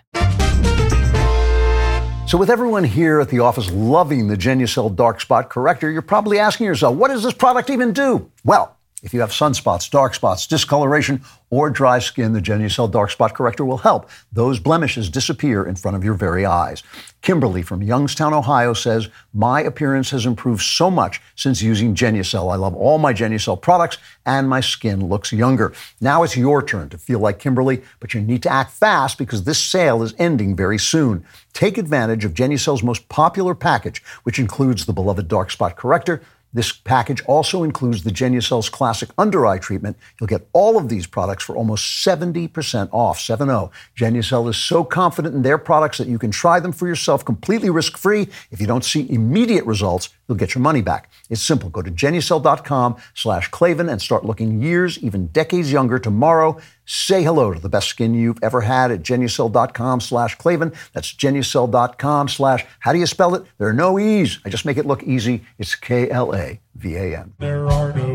So, 2.25 2.37
with 2.37 2.49
everyone 2.49 2.83
here 2.83 3.19
at 3.19 3.29
the 3.29 3.39
office 3.39 3.69
loving 3.71 4.27
the 4.27 4.35
Genucel 4.35 4.95
Dark 4.95 5.21
Spot 5.21 5.49
Corrector, 5.49 5.91
you're 5.91 6.01
probably 6.01 6.39
asking 6.39 6.65
yourself, 6.65 6.95
what 6.95 7.09
does 7.09 7.21
this 7.21 7.33
product 7.33 7.69
even 7.69 7.91
do? 7.91 8.31
Well, 8.43 8.75
if 9.03 9.13
you 9.13 9.19
have 9.19 9.31
sunspots, 9.31 9.91
dark 9.91 10.15
spots, 10.15 10.47
discoloration, 10.47 11.21
or 11.49 11.69
dry 11.69 11.99
skin, 11.99 12.33
the 12.33 12.41
Genucel 12.41 12.89
Dark 12.89 13.11
Spot 13.11 13.31
Corrector 13.31 13.63
will 13.63 13.77
help 13.77 14.09
those 14.31 14.59
blemishes 14.59 15.09
disappear 15.09 15.63
in 15.63 15.75
front 15.75 15.95
of 15.95 16.03
your 16.03 16.15
very 16.15 16.45
eyes. 16.45 16.81
Kimberly 17.21 17.61
from 17.61 17.83
Youngstown, 17.83 18.33
Ohio 18.33 18.73
says, 18.73 19.09
My 19.33 19.61
appearance 19.61 20.09
has 20.09 20.25
improved 20.25 20.63
so 20.63 20.89
much 20.89 21.21
since 21.35 21.61
using 21.61 21.93
Genucel. 21.93 22.51
I 22.51 22.55
love 22.55 22.75
all 22.75 22.97
my 22.97 23.13
Genucel 23.13 23.61
products, 23.61 23.97
and 24.25 24.49
my 24.49 24.61
skin 24.61 25.07
looks 25.07 25.31
younger. 25.31 25.73
Now 26.01 26.23
it's 26.23 26.35
your 26.35 26.63
turn 26.63 26.89
to 26.89 26.97
feel 26.97 27.19
like 27.19 27.39
Kimberly, 27.39 27.83
but 27.99 28.13
you 28.13 28.21
need 28.21 28.41
to 28.43 28.51
act 28.51 28.71
fast 28.71 29.17
because 29.17 29.43
this 29.43 29.61
sale 29.61 30.01
is 30.01 30.15
ending 30.17 30.55
very 30.55 30.79
soon. 30.79 31.23
Take 31.53 31.77
advantage 31.77 32.25
of 32.25 32.33
Genucel's 32.33 32.83
most 32.83 33.07
popular 33.09 33.53
package, 33.53 34.01
which 34.23 34.39
includes 34.39 34.85
the 34.85 34.93
beloved 34.93 35.27
Dark 35.27 35.51
Spot 35.51 35.75
Corrector 35.75 36.21
this 36.53 36.71
package 36.71 37.23
also 37.25 37.63
includes 37.63 38.03
the 38.03 38.11
Genucel's 38.11 38.69
classic 38.69 39.09
under 39.17 39.45
eye 39.45 39.57
treatment. 39.57 39.97
You'll 40.19 40.27
get 40.27 40.47
all 40.53 40.77
of 40.77 40.87
these 40.89 41.07
products 41.07 41.43
for 41.43 41.55
almost 41.55 42.05
70% 42.05 42.89
off, 42.91 43.19
7-0. 43.19 43.71
Genucel 43.97 44.49
is 44.49 44.57
so 44.57 44.83
confident 44.83 45.35
in 45.35 45.41
their 45.41 45.57
products 45.57 45.97
that 45.97 46.07
you 46.07 46.19
can 46.19 46.31
try 46.31 46.59
them 46.59 46.71
for 46.71 46.87
yourself 46.87 47.25
completely 47.25 47.69
risk-free. 47.69 48.27
If 48.51 48.61
you 48.61 48.67
don't 48.67 48.85
see 48.85 49.09
immediate 49.09 49.65
results, 49.65 50.09
you'll 50.27 50.37
get 50.37 50.55
your 50.55 50.61
money 50.61 50.81
back. 50.81 51.09
It's 51.29 51.41
simple. 51.41 51.69
Go 51.69 51.81
to 51.81 51.91
genucel.com 51.91 52.97
slash 53.13 53.49
Klavan 53.49 53.89
and 53.89 54.01
start 54.01 54.25
looking 54.25 54.61
years, 54.61 54.97
even 54.99 55.27
decades 55.27 55.71
younger 55.71 55.99
tomorrow. 55.99 56.57
Say 56.85 57.23
hello 57.23 57.53
to 57.53 57.59
the 57.59 57.69
best 57.69 57.87
skin 57.87 58.13
you've 58.13 58.43
ever 58.43 58.61
had 58.61 58.91
at 58.91 59.03
genucel.com 59.03 60.01
slash 60.01 60.35
Klavan. 60.35 60.73
That's 60.93 61.13
genucel.com 61.13 62.27
slash, 62.27 62.65
how 62.79 62.93
do 62.93 62.99
you 62.99 63.05
spell 63.05 63.35
it? 63.35 63.43
There 63.57 63.67
are 63.67 63.73
no 63.73 63.97
E's. 63.99 64.39
I 64.45 64.49
just 64.49 64.65
make 64.65 64.77
it 64.77 64.85
look 64.85 65.03
easy. 65.03 65.43
It's 65.57 65.75
K-L-A-V-A-N. 65.75 67.33
There 67.39 67.67
are 67.67 67.93
no 67.93 68.12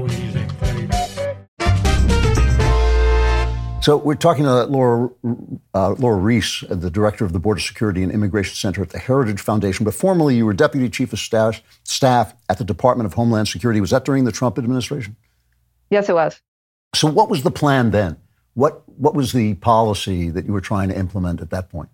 So 3.89 3.97
we're 3.97 4.17
talking 4.17 4.45
to 4.45 4.65
Lora, 4.65 5.09
uh, 5.73 5.93
Lora 5.93 6.17
Ries, 6.17 6.63
the 6.69 6.91
director 6.91 7.25
of 7.25 7.33
the 7.33 7.39
Border 7.39 7.61
Security 7.63 8.03
and 8.03 8.13
Immigration 8.13 8.55
Center 8.55 8.83
at 8.83 8.91
the 8.91 8.99
Heritage 8.99 9.41
Foundation. 9.41 9.87
But 9.87 9.95
formerly, 9.95 10.37
you 10.37 10.45
were 10.45 10.53
deputy 10.53 10.91
chief 10.91 11.15
of 11.15 11.19
staff, 11.19 11.63
staff 11.85 12.35
at 12.51 12.59
the 12.59 12.65
Department 12.65 13.07
of 13.07 13.15
Homeland 13.15 13.49
Security. 13.49 13.81
Was 13.81 13.89
that 13.89 14.05
during 14.05 14.25
the 14.25 14.31
Trump 14.31 14.59
administration? 14.59 15.17
Yes, 15.89 16.11
it 16.11 16.15
was. 16.15 16.39
So 16.95 17.09
what 17.09 17.31
was 17.31 17.45
the 17.45 17.51
plan 17.51 17.91
then? 17.91 18.19
What, 18.53 18.87
what 18.99 19.15
was 19.15 19.33
the 19.33 19.55
policy 19.55 20.29
that 20.29 20.45
you 20.45 20.53
were 20.53 20.61
trying 20.61 20.91
to 20.91 20.99
implement 20.99 21.41
at 21.41 21.49
that 21.49 21.71
point? 21.71 21.89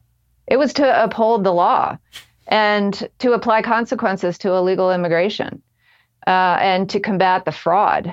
It 0.48 0.56
was 0.56 0.72
to 0.72 1.04
uphold 1.04 1.44
the 1.44 1.52
law 1.52 1.96
and 2.48 3.08
to 3.20 3.34
apply 3.34 3.62
consequences 3.62 4.36
to 4.38 4.50
illegal 4.50 4.90
immigration 4.90 5.62
uh, 6.26 6.58
and 6.60 6.90
to 6.90 6.98
combat 6.98 7.44
the 7.44 7.52
fraud. 7.52 8.12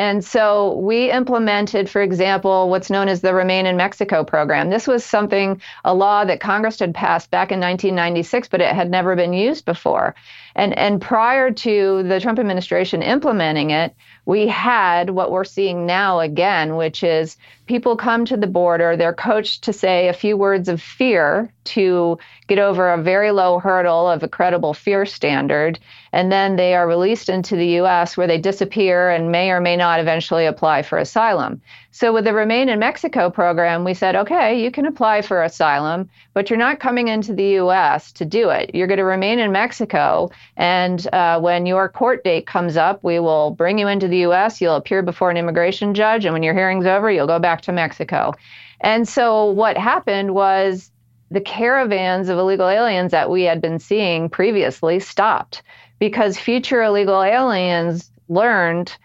And 0.00 0.24
so 0.24 0.78
we 0.78 1.10
implemented, 1.10 1.90
for 1.90 2.00
example, 2.00 2.70
what's 2.70 2.88
known 2.88 3.08
as 3.08 3.20
the 3.20 3.34
Remain 3.34 3.66
in 3.66 3.76
Mexico 3.76 4.24
program. 4.24 4.70
This 4.70 4.86
was 4.86 5.04
something, 5.04 5.60
a 5.84 5.92
law 5.92 6.24
that 6.24 6.40
Congress 6.40 6.78
had 6.78 6.94
passed 6.94 7.30
back 7.30 7.52
in 7.52 7.60
1996, 7.60 8.48
but 8.48 8.62
it 8.62 8.74
had 8.74 8.90
never 8.90 9.14
been 9.14 9.34
used 9.34 9.66
before. 9.66 10.14
And, 10.54 10.76
and 10.78 11.00
prior 11.00 11.50
to 11.50 12.02
the 12.02 12.20
Trump 12.20 12.38
administration 12.38 13.02
implementing 13.02 13.70
it, 13.70 13.94
we 14.26 14.46
had 14.46 15.10
what 15.10 15.30
we're 15.30 15.44
seeing 15.44 15.86
now 15.86 16.20
again, 16.20 16.76
which 16.76 17.02
is 17.02 17.36
people 17.66 17.96
come 17.96 18.24
to 18.24 18.36
the 18.36 18.46
border, 18.46 18.96
they're 18.96 19.12
coached 19.12 19.64
to 19.64 19.72
say 19.72 20.08
a 20.08 20.12
few 20.12 20.36
words 20.36 20.68
of 20.68 20.82
fear 20.82 21.52
to 21.64 22.18
get 22.48 22.58
over 22.58 22.92
a 22.92 23.02
very 23.02 23.30
low 23.30 23.58
hurdle 23.58 24.08
of 24.08 24.22
a 24.22 24.28
credible 24.28 24.74
fear 24.74 25.06
standard, 25.06 25.78
and 26.12 26.32
then 26.32 26.56
they 26.56 26.74
are 26.74 26.88
released 26.88 27.28
into 27.28 27.54
the 27.54 27.78
US 27.80 28.16
where 28.16 28.26
they 28.26 28.38
disappear 28.38 29.10
and 29.10 29.30
may 29.30 29.50
or 29.50 29.60
may 29.60 29.76
not 29.76 30.00
eventually 30.00 30.46
apply 30.46 30.82
for 30.82 30.98
asylum. 30.98 31.60
So 31.92 32.12
with 32.12 32.24
the 32.24 32.32
Remain 32.32 32.68
in 32.68 32.78
Mexico 32.78 33.30
program, 33.30 33.82
we 33.82 33.94
said, 33.94 34.14
okay, 34.14 34.62
you 34.62 34.70
can 34.70 34.86
apply 34.86 35.22
for 35.22 35.42
asylum, 35.42 36.08
but 36.34 36.48
you're 36.48 36.58
not 36.58 36.78
coming 36.78 37.08
into 37.08 37.34
the 37.34 37.56
US 37.58 38.12
to 38.12 38.24
do 38.24 38.48
it. 38.50 38.72
You're 38.74 38.86
going 38.86 38.98
to 38.98 39.04
remain 39.04 39.40
in 39.40 39.50
Mexico, 39.50 40.30
and 40.56 41.06
uh, 41.12 41.40
when 41.40 41.66
your 41.66 41.88
court 41.88 42.22
date 42.22 42.46
comes 42.46 42.76
up, 42.76 43.02
we 43.02 43.18
will 43.18 43.50
bring 43.50 43.78
you 43.78 43.88
into 43.88 44.06
the 44.06 44.24
US, 44.26 44.60
you'll 44.60 44.76
appear 44.76 45.02
before 45.02 45.30
an 45.30 45.36
immigration 45.36 45.92
judge, 45.92 46.24
and 46.24 46.32
when 46.32 46.44
your 46.44 46.54
hearing's 46.54 46.86
over, 46.86 47.10
you'll 47.10 47.26
go 47.26 47.40
back 47.40 47.60
to 47.62 47.72
Mexico. 47.72 48.34
And 48.80 49.08
so 49.08 49.46
what 49.46 49.76
happened 49.76 50.32
was 50.32 50.92
the 51.30 51.40
caravans 51.40 52.28
of 52.28 52.38
illegal 52.38 52.68
aliens 52.68 53.10
that 53.12 53.30
we 53.30 53.42
had 53.42 53.60
been 53.60 53.78
seeing 53.78 54.28
previously 54.28 55.00
stopped 55.00 55.62
because 55.98 56.38
future 56.38 56.82
illegal 56.82 57.22
aliens 57.22 58.10
learned 58.28 58.96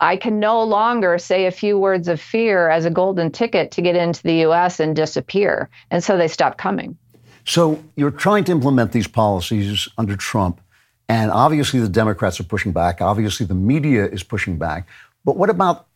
I 0.00 0.16
can 0.16 0.40
no 0.40 0.62
longer 0.62 1.18
say 1.18 1.46
a 1.46 1.50
few 1.50 1.78
words 1.78 2.08
of 2.08 2.20
fear 2.20 2.70
as 2.70 2.84
a 2.84 2.90
golden 2.90 3.30
ticket 3.30 3.70
to 3.72 3.82
get 3.82 3.96
into 3.96 4.22
the 4.22 4.46
US 4.46 4.80
and 4.80 4.96
disappear. 4.96 5.68
And 5.90 6.02
so 6.02 6.16
they 6.16 6.28
stopped 6.28 6.58
coming. 6.58 6.96
So 7.44 7.82
you're 7.96 8.10
trying 8.10 8.44
to 8.44 8.52
implement 8.52 8.92
these 8.92 9.06
policies 9.06 9.88
under 9.98 10.16
Trump. 10.16 10.60
And 11.08 11.30
obviously, 11.30 11.80
the 11.80 11.88
Democrats 11.88 12.38
are 12.38 12.44
pushing 12.44 12.72
back. 12.72 13.00
Obviously, 13.00 13.44
the 13.44 13.54
media 13.54 14.06
is 14.06 14.22
pushing 14.22 14.58
back. 14.58 14.86
But 15.24 15.36
what 15.36 15.50
about 15.50 15.86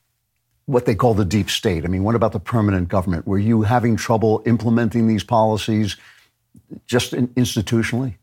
what 0.66 0.86
they 0.86 0.94
call 0.94 1.14
the 1.14 1.24
deep 1.24 1.50
state? 1.50 1.84
I 1.84 1.88
mean, 1.88 2.02
what 2.02 2.14
about 2.14 2.32
the 2.32 2.40
permanent 2.40 2.88
government? 2.88 3.26
Were 3.26 3.38
you 3.38 3.62
having 3.62 3.96
trouble 3.96 4.42
implementing 4.44 5.06
these 5.06 5.22
policies 5.22 5.96
just 6.86 7.12
institutionally? 7.12 8.16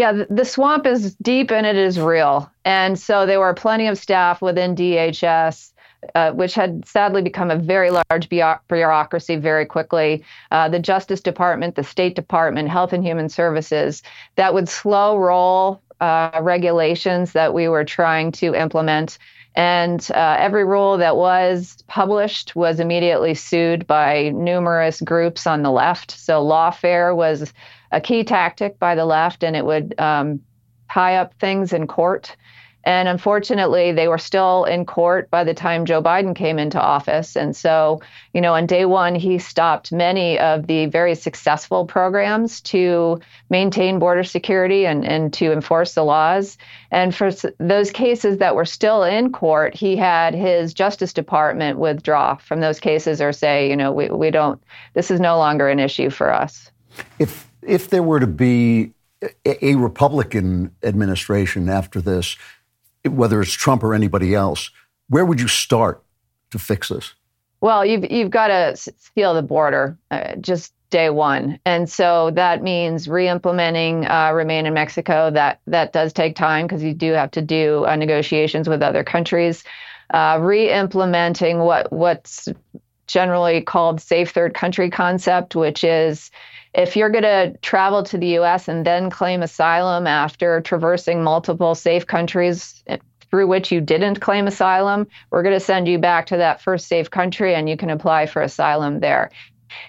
Yeah, 0.00 0.24
the 0.30 0.46
swamp 0.46 0.86
is 0.86 1.14
deep 1.16 1.52
and 1.52 1.66
it 1.66 1.76
is 1.76 2.00
real. 2.00 2.50
And 2.64 2.98
so 2.98 3.26
there 3.26 3.38
were 3.38 3.52
plenty 3.52 3.86
of 3.86 3.98
staff 3.98 4.40
within 4.40 4.74
DHS 4.74 5.72
uh, 6.14 6.32
which 6.32 6.54
had 6.54 6.86
sadly 6.88 7.20
become 7.20 7.50
a 7.50 7.56
very 7.56 7.90
large 7.90 8.30
bureaucracy 8.30 9.36
very 9.36 9.66
quickly. 9.66 10.24
Uh, 10.50 10.66
the 10.68 10.78
Justice 10.78 11.20
Department, 11.20 11.74
the 11.74 11.84
State 11.84 12.14
Department, 12.14 12.70
Health 12.70 12.94
and 12.94 13.04
Human 13.04 13.28
Services, 13.28 14.02
that 14.36 14.54
would 14.54 14.66
slow 14.70 15.18
roll 15.18 15.82
uh, 16.00 16.40
regulations 16.40 17.32
that 17.32 17.52
we 17.52 17.68
were 17.68 17.84
trying 17.84 18.32
to 18.32 18.54
implement. 18.54 19.18
And 19.56 20.06
uh, 20.14 20.36
every 20.38 20.64
rule 20.64 20.96
that 20.98 21.16
was 21.16 21.82
published 21.88 22.54
was 22.54 22.78
immediately 22.78 23.34
sued 23.34 23.86
by 23.86 24.30
numerous 24.30 25.00
groups 25.00 25.46
on 25.46 25.62
the 25.62 25.72
left. 25.72 26.12
So, 26.12 26.44
lawfare 26.44 27.14
was 27.14 27.52
a 27.90 28.00
key 28.00 28.22
tactic 28.22 28.78
by 28.78 28.94
the 28.94 29.04
left, 29.04 29.42
and 29.42 29.56
it 29.56 29.64
would 29.64 29.98
um, 29.98 30.40
tie 30.90 31.16
up 31.16 31.34
things 31.34 31.72
in 31.72 31.86
court. 31.86 32.36
And 32.84 33.08
unfortunately, 33.08 33.92
they 33.92 34.08
were 34.08 34.18
still 34.18 34.64
in 34.64 34.86
court 34.86 35.30
by 35.30 35.44
the 35.44 35.52
time 35.52 35.84
Joe 35.84 36.02
Biden 36.02 36.34
came 36.34 36.58
into 36.58 36.80
office. 36.80 37.36
And 37.36 37.54
so, 37.54 38.00
you 38.32 38.40
know, 38.40 38.54
on 38.54 38.66
day 38.66 38.86
one, 38.86 39.14
he 39.14 39.38
stopped 39.38 39.92
many 39.92 40.38
of 40.38 40.66
the 40.66 40.86
very 40.86 41.14
successful 41.14 41.84
programs 41.84 42.60
to 42.62 43.20
maintain 43.50 43.98
border 43.98 44.24
security 44.24 44.86
and, 44.86 45.04
and 45.04 45.32
to 45.34 45.52
enforce 45.52 45.94
the 45.94 46.04
laws. 46.04 46.56
And 46.90 47.14
for 47.14 47.30
those 47.58 47.90
cases 47.90 48.38
that 48.38 48.54
were 48.54 48.64
still 48.64 49.02
in 49.02 49.30
court, 49.30 49.74
he 49.74 49.96
had 49.96 50.34
his 50.34 50.72
Justice 50.72 51.12
Department 51.12 51.78
withdraw 51.78 52.36
from 52.36 52.60
those 52.60 52.80
cases 52.80 53.20
or 53.20 53.32
say, 53.32 53.68
you 53.68 53.76
know, 53.76 53.92
we, 53.92 54.08
we 54.08 54.30
don't, 54.30 54.62
this 54.94 55.10
is 55.10 55.20
no 55.20 55.36
longer 55.36 55.68
an 55.68 55.78
issue 55.78 56.08
for 56.08 56.32
us. 56.32 56.70
If, 57.18 57.50
if 57.62 57.90
there 57.90 58.02
were 58.02 58.20
to 58.20 58.26
be 58.26 58.92
a 59.44 59.74
Republican 59.74 60.74
administration 60.82 61.68
after 61.68 62.00
this, 62.00 62.36
whether 63.08 63.40
it's 63.40 63.52
Trump 63.52 63.82
or 63.82 63.94
anybody 63.94 64.34
else, 64.34 64.70
where 65.08 65.24
would 65.24 65.40
you 65.40 65.48
start 65.48 66.02
to 66.50 66.58
fix 66.58 66.88
this? 66.88 67.14
Well, 67.60 67.84
you've 67.84 68.10
you've 68.10 68.30
got 68.30 68.48
to 68.48 68.76
seal 68.76 69.34
the 69.34 69.42
border. 69.42 69.98
Uh, 70.10 70.36
just 70.36 70.72
day 70.90 71.10
one. 71.10 71.58
And 71.64 71.88
so 71.88 72.32
that 72.32 72.62
means 72.62 73.08
re-implementing 73.08 74.06
uh, 74.06 74.32
Remain 74.32 74.66
in 74.66 74.74
Mexico. 74.74 75.30
That 75.30 75.60
that 75.66 75.92
does 75.92 76.12
take 76.12 76.36
time 76.36 76.66
because 76.66 76.82
you 76.82 76.94
do 76.94 77.12
have 77.12 77.30
to 77.32 77.42
do 77.42 77.84
uh, 77.86 77.96
negotiations 77.96 78.68
with 78.68 78.82
other 78.82 79.04
countries. 79.04 79.64
Uh, 80.12 80.38
re-implementing 80.40 81.58
what 81.58 81.92
what's 81.92 82.48
generally 83.12 83.60
called 83.60 84.00
safe 84.00 84.30
third 84.30 84.54
country 84.54 84.90
concept, 84.90 85.54
which 85.54 85.84
is 85.84 86.30
if 86.74 86.96
you're 86.96 87.10
going 87.10 87.24
to 87.24 87.56
travel 87.62 88.02
to 88.04 88.18
the 88.18 88.28
U.S. 88.28 88.68
and 88.68 88.86
then 88.86 89.10
claim 89.10 89.42
asylum 89.42 90.06
after 90.06 90.60
traversing 90.60 91.22
multiple 91.22 91.74
safe 91.74 92.06
countries 92.06 92.84
through 93.30 93.46
which 93.46 93.70
you 93.72 93.80
didn't 93.80 94.20
claim 94.20 94.46
asylum, 94.46 95.06
we're 95.30 95.42
going 95.42 95.54
to 95.54 95.64
send 95.64 95.88
you 95.88 95.98
back 95.98 96.26
to 96.26 96.36
that 96.36 96.60
first 96.60 96.88
safe 96.88 97.10
country 97.10 97.54
and 97.54 97.68
you 97.68 97.76
can 97.76 97.90
apply 97.90 98.26
for 98.26 98.42
asylum 98.42 99.00
there. 99.00 99.30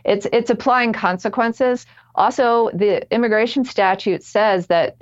It's 0.06 0.28
it's 0.32 0.50
applying 0.50 0.94
consequences. 0.94 1.86
Also, 2.16 2.70
the 2.74 3.12
immigration 3.14 3.66
statute 3.66 4.24
says 4.24 4.68
that 4.68 4.96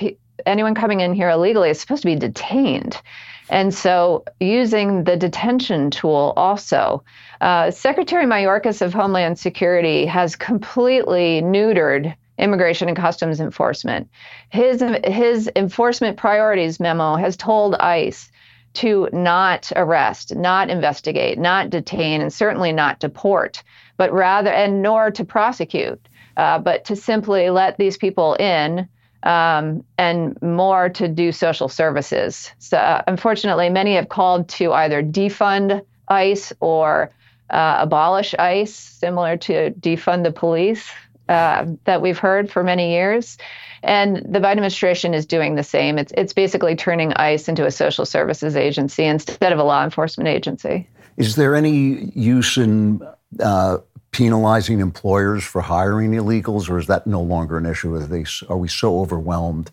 anyone 0.46 0.76
coming 0.76 1.02
in 1.02 1.14
here 1.14 1.30
illegally 1.30 1.70
is 1.70 1.80
supposed 1.80 2.04
to 2.04 2.08
be 2.08 2.16
detained. 2.16 3.02
And 3.50 3.74
so, 3.74 4.24
using 4.39 5.03
the 5.06 5.18
detention 5.18 5.89
tool 5.89 6.34
also, 6.38 7.03
uh, 7.41 7.72
Secretary 7.72 8.25
Mayorkas 8.25 8.82
of 8.82 8.94
Homeland 8.94 9.39
Security 9.39 10.06
has 10.06 10.36
completely 10.36 11.41
neutered 11.41 12.15
immigration 12.38 12.88
and 12.88 12.98
customs 12.98 13.39
enforcement. 13.39 14.08
His 14.50 14.84
his 15.03 15.50
enforcement 15.56 16.18
priorities 16.18 16.79
memo 16.79 17.15
has 17.15 17.36
told 17.36 17.75
ICE 17.75 18.32
to 18.75 19.10
not 19.12 19.72
arrest, 19.75 20.36
not 20.36 20.70
investigate, 20.70 21.39
not 21.39 21.72
detain, 21.72 22.22
and 22.22 22.32
certainly 22.32 22.72
not 22.72 23.00
deport, 23.00 23.63
but 23.98 24.13
rather 24.13 24.51
and 24.51 24.82
nor 24.82 25.10
to 25.12 25.25
prosecute, 25.25 26.00
uh, 26.38 26.60
but 26.60 26.86
to 26.86 26.96
simply 26.96 27.50
let 27.50 27.77
these 27.77 27.98
people 27.98 28.36
in 28.36 28.88
um, 29.24 29.84
and 29.98 30.40
more 30.42 30.90
to 30.90 31.08
do 31.08 31.32
social 31.32 31.68
services. 31.68 32.52
So, 32.60 32.78
uh, 32.78 33.02
unfortunately, 33.08 33.70
many 33.70 33.96
have 33.96 34.10
called 34.10 34.48
to 34.50 34.74
either 34.74 35.04
defund 35.04 35.84
ICE 36.08 36.54
or 36.60 37.12
uh, 37.50 37.78
abolish 37.80 38.34
ICE, 38.36 38.74
similar 38.74 39.38
to 39.38 39.72
defund 39.72 40.24
the 40.24 40.32
police 40.32 40.90
uh, 41.28 41.66
that 41.84 42.02
we've 42.02 42.18
heard 42.18 42.50
for 42.50 42.64
many 42.64 42.92
years. 42.92 43.38
And 43.84 44.18
the 44.18 44.40
Biden 44.40 44.52
administration 44.52 45.14
is 45.14 45.26
doing 45.26 45.56
the 45.56 45.64
same. 45.64 45.98
It's, 45.98 46.12
it's 46.18 46.34
basically 46.34 46.76
turning 46.76 47.14
ICE 47.14 47.48
into 47.48 47.66
a 47.66 47.72
social 47.72 48.06
services 48.06 48.56
agency 48.56 49.06
instead 49.06 49.54
of 49.54 49.60
a 49.60 49.64
law 49.64 49.84
enforcement 49.84 50.28
agency. 50.28 50.88
Is 51.18 51.36
there 51.36 51.56
any 51.56 52.12
use 52.16 52.58
in 52.58 53.02
uh, 53.40 53.78
penalizing 54.12 54.80
employers 54.80 55.44
for 55.44 55.62
hiring 55.62 56.12
illegals, 56.12 56.70
or 56.70 56.78
is 56.78 56.88
that 56.88 57.08
no 57.08 57.22
longer 57.22 57.58
an 57.58 57.66
issue? 57.66 57.94
Are, 57.94 58.00
they, 58.00 58.25
are 58.48 58.58
we 58.58 58.68
so 58.68 59.00
overwhelmed 59.00 59.72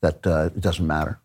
that 0.00 0.26
uh, 0.26 0.50
it 0.54 0.60
doesn't 0.60 0.86
matter? 0.86 1.18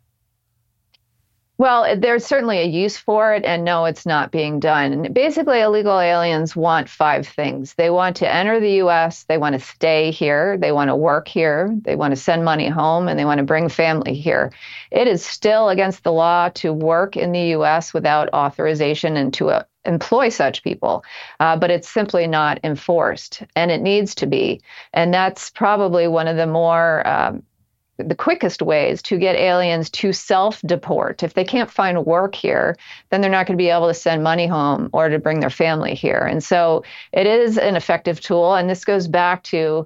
Well, 1.59 1.97
there's 1.97 2.25
certainly 2.25 2.59
a 2.59 2.63
use 2.63 2.95
for 2.95 3.33
it, 3.33 3.43
and 3.43 3.65
no, 3.65 3.83
it's 3.83 4.05
not 4.05 4.31
being 4.31 4.61
done. 4.61 5.11
Basically, 5.11 5.59
illegal 5.59 5.99
aliens 5.99 6.55
want 6.55 6.87
five 6.87 7.27
things 7.27 7.73
they 7.73 7.89
want 7.89 8.15
to 8.15 8.33
enter 8.33 8.61
the 8.61 8.75
U.S., 8.75 9.25
they 9.25 9.37
want 9.37 9.55
to 9.55 9.59
stay 9.59 10.09
here, 10.09 10.57
they 10.57 10.71
want 10.71 10.87
to 10.87 10.95
work 10.95 11.27
here, 11.27 11.77
they 11.81 11.97
want 11.97 12.13
to 12.13 12.15
send 12.15 12.45
money 12.45 12.69
home, 12.69 13.09
and 13.09 13.19
they 13.19 13.25
want 13.25 13.39
to 13.39 13.43
bring 13.43 13.67
family 13.67 14.13
here. 14.13 14.53
It 14.89 15.09
is 15.09 15.25
still 15.25 15.67
against 15.67 16.05
the 16.05 16.13
law 16.13 16.47
to 16.55 16.71
work 16.71 17.17
in 17.17 17.33
the 17.33 17.47
U.S. 17.57 17.93
without 17.93 18.33
authorization 18.33 19.17
and 19.17 19.33
to 19.33 19.49
uh, 19.49 19.63
employ 19.83 20.29
such 20.29 20.63
people, 20.63 21.03
uh, 21.41 21.57
but 21.57 21.71
it's 21.71 21.89
simply 21.89 22.25
not 22.25 22.61
enforced, 22.63 23.43
and 23.57 23.69
it 23.69 23.81
needs 23.81 24.15
to 24.15 24.27
be. 24.27 24.61
And 24.93 25.13
that's 25.13 25.49
probably 25.49 26.07
one 26.07 26.29
of 26.29 26.37
the 26.37 26.47
more 26.47 27.05
um, 27.05 27.43
the 27.99 28.15
quickest 28.15 28.61
ways 28.61 29.01
to 29.03 29.17
get 29.17 29.35
aliens 29.35 29.89
to 29.89 30.13
self 30.13 30.61
deport. 30.65 31.21
If 31.23 31.33
they 31.33 31.43
can't 31.43 31.69
find 31.69 32.05
work 32.05 32.33
here, 32.33 32.77
then 33.09 33.21
they're 33.21 33.29
not 33.29 33.45
going 33.45 33.57
to 33.57 33.61
be 33.61 33.69
able 33.69 33.87
to 33.87 33.93
send 33.93 34.23
money 34.23 34.47
home 34.47 34.89
or 34.93 35.09
to 35.09 35.19
bring 35.19 35.39
their 35.39 35.49
family 35.49 35.93
here. 35.93 36.19
And 36.19 36.43
so 36.43 36.83
it 37.11 37.27
is 37.27 37.57
an 37.57 37.75
effective 37.75 38.21
tool. 38.21 38.55
And 38.55 38.69
this 38.69 38.85
goes 38.85 39.07
back 39.07 39.43
to 39.43 39.85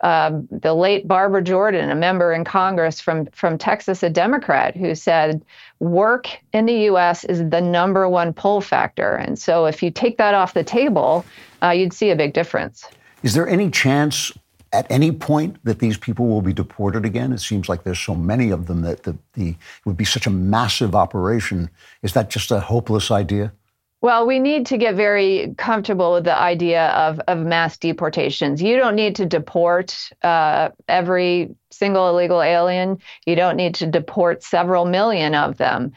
um, 0.00 0.46
the 0.50 0.74
late 0.74 1.08
Barbara 1.08 1.42
Jordan, 1.42 1.88
a 1.90 1.94
member 1.94 2.32
in 2.32 2.44
Congress 2.44 3.00
from, 3.00 3.26
from 3.26 3.56
Texas, 3.56 4.02
a 4.02 4.10
Democrat, 4.10 4.76
who 4.76 4.94
said 4.94 5.42
work 5.80 6.28
in 6.52 6.66
the 6.66 6.90
US 6.90 7.24
is 7.24 7.48
the 7.48 7.60
number 7.60 8.06
one 8.08 8.34
pull 8.34 8.60
factor. 8.60 9.12
And 9.12 9.38
so 9.38 9.64
if 9.64 9.82
you 9.82 9.90
take 9.90 10.18
that 10.18 10.34
off 10.34 10.52
the 10.52 10.64
table, 10.64 11.24
uh, 11.62 11.70
you'd 11.70 11.94
see 11.94 12.10
a 12.10 12.16
big 12.16 12.34
difference. 12.34 12.84
Is 13.22 13.32
there 13.32 13.48
any 13.48 13.70
chance 13.70 14.30
at 14.74 14.90
any 14.90 15.12
point 15.12 15.56
that 15.64 15.78
these 15.78 15.96
people 15.96 16.26
will 16.26 16.42
be 16.42 16.52
deported 16.52 17.04
again? 17.04 17.32
It 17.32 17.38
seems 17.38 17.68
like 17.68 17.84
there's 17.84 18.00
so 18.00 18.14
many 18.14 18.50
of 18.50 18.66
them 18.66 18.82
that 18.82 19.04
the, 19.04 19.16
the, 19.34 19.50
it 19.50 19.86
would 19.86 19.96
be 19.96 20.04
such 20.04 20.26
a 20.26 20.30
massive 20.30 20.94
operation. 20.94 21.70
Is 22.02 22.12
that 22.14 22.28
just 22.28 22.50
a 22.50 22.60
hopeless 22.60 23.10
idea? 23.10 23.52
Well, 24.00 24.26
we 24.26 24.38
need 24.38 24.66
to 24.66 24.76
get 24.76 24.96
very 24.96 25.54
comfortable 25.56 26.12
with 26.12 26.24
the 26.24 26.38
idea 26.38 26.88
of, 26.88 27.20
of 27.20 27.38
mass 27.38 27.78
deportations. 27.78 28.60
You 28.60 28.76
don't 28.76 28.96
need 28.96 29.16
to 29.16 29.24
deport 29.24 30.10
uh, 30.22 30.70
every 30.88 31.54
single 31.70 32.10
illegal 32.10 32.42
alien. 32.42 32.98
You 33.24 33.34
don't 33.34 33.56
need 33.56 33.76
to 33.76 33.86
deport 33.86 34.42
several 34.42 34.84
million 34.84 35.34
of 35.34 35.56
them. 35.56 35.92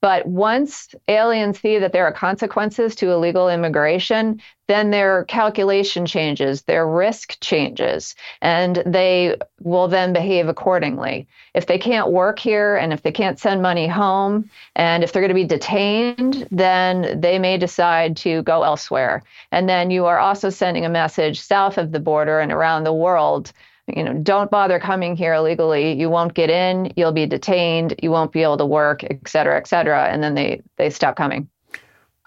But 0.00 0.26
once 0.26 0.94
aliens 1.08 1.60
see 1.60 1.78
that 1.78 1.92
there 1.92 2.06
are 2.06 2.12
consequences 2.12 2.94
to 2.96 3.10
illegal 3.10 3.48
immigration, 3.48 4.40
then 4.68 4.90
their 4.90 5.24
calculation 5.24 6.06
changes, 6.06 6.62
their 6.62 6.86
risk 6.86 7.40
changes, 7.40 8.14
and 8.40 8.82
they 8.86 9.36
will 9.62 9.88
then 9.88 10.12
behave 10.12 10.46
accordingly. 10.46 11.26
If 11.54 11.66
they 11.66 11.78
can't 11.78 12.12
work 12.12 12.38
here 12.38 12.76
and 12.76 12.92
if 12.92 13.02
they 13.02 13.10
can't 13.10 13.40
send 13.40 13.60
money 13.60 13.88
home 13.88 14.48
and 14.76 15.02
if 15.02 15.12
they're 15.12 15.22
going 15.22 15.30
to 15.30 15.34
be 15.34 15.44
detained, 15.44 16.46
then 16.52 17.20
they 17.20 17.38
may 17.38 17.58
decide 17.58 18.16
to 18.18 18.42
go 18.42 18.62
elsewhere. 18.62 19.24
And 19.50 19.68
then 19.68 19.90
you 19.90 20.06
are 20.06 20.18
also 20.18 20.50
sending 20.50 20.84
a 20.84 20.90
message 20.90 21.40
south 21.40 21.76
of 21.76 21.90
the 21.90 22.00
border 22.00 22.38
and 22.38 22.52
around 22.52 22.84
the 22.84 22.92
world 22.92 23.52
you 23.94 24.02
know, 24.02 24.14
don't 24.14 24.50
bother 24.50 24.78
coming 24.78 25.16
here 25.16 25.34
illegally. 25.34 25.92
You 25.92 26.10
won't 26.10 26.34
get 26.34 26.50
in. 26.50 26.92
You'll 26.96 27.12
be 27.12 27.26
detained. 27.26 27.94
You 28.02 28.10
won't 28.10 28.32
be 28.32 28.42
able 28.42 28.58
to 28.58 28.66
work, 28.66 29.04
et 29.04 29.26
cetera, 29.26 29.56
et 29.56 29.66
cetera. 29.66 30.04
And 30.06 30.22
then 30.22 30.34
they 30.34 30.62
they 30.76 30.90
stop 30.90 31.16
coming. 31.16 31.48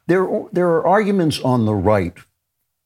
There 0.08 0.28
there 0.52 0.68
are 0.68 0.88
arguments 0.88 1.40
on 1.40 1.66
the 1.66 1.76
right 1.76 2.14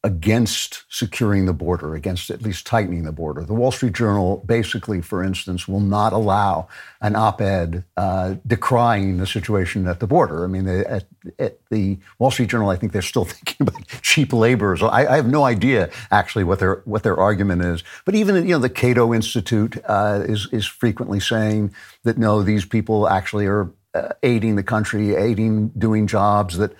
against 0.06 0.84
securing 0.88 1.48
the 1.48 1.54
border, 1.54 1.96
against 1.96 2.30
at 2.30 2.44
least 2.44 2.68
tightening 2.68 3.06
the 3.06 3.12
border. 3.12 3.44
The 3.44 3.56
Wall 3.56 3.72
Street 3.72 3.94
Journal, 3.94 4.44
basically, 4.46 5.02
for 5.02 5.24
instance, 5.24 5.68
will 5.68 5.80
not 5.80 6.13
allow 6.13 6.68
an 7.02 7.15
op 7.15 7.41
ed 7.41 7.84
uh, 7.98 8.36
decrying 8.46 9.18
the 9.18 9.26
situation 9.26 9.88
at 9.88 10.00
the 10.00 10.06
border. 10.06 10.44
I 10.44 10.48
mean, 10.48 10.68
at, 10.68 11.08
at, 11.39 11.58
the 11.72 11.98
Wall 12.20 12.30
Street 12.30 12.52
Journal, 12.52 12.70
I 12.70 12.76
think 12.76 12.91
they're 12.91 13.02
still 13.02 13.26
thinking 13.36 13.68
about 13.68 13.82
cheap 14.04 14.32
labor. 14.32 14.78
So 14.78 14.89
I, 14.89 15.13
I, 15.13 15.15
have 15.15 15.28
no 15.28 15.44
idea 15.44 15.89
actually 16.12 16.44
what 16.44 16.60
their 16.60 16.84
what 16.86 17.02
their 17.02 17.18
argument 17.18 17.63
is. 17.63 17.84
But 18.06 18.13
even 18.13 18.36
you 18.36 18.54
know, 18.54 18.60
the 18.60 18.70
Cato 18.70 19.12
Institute 19.12 19.76
uh, 19.86 20.22
is 20.24 20.48
is 20.52 20.68
frequently 20.68 21.20
saying 21.20 21.74
that 22.04 22.20
no, 22.20 22.44
these 22.44 22.63
people 22.63 23.10
actually 23.10 23.48
are 23.48 23.72
uh, 23.96 24.10
aiding 24.22 24.56
the 24.56 24.63
country, 24.63 25.15
aiding 25.15 25.70
doing 25.70 26.06
jobs 26.06 26.58
that 26.60 26.74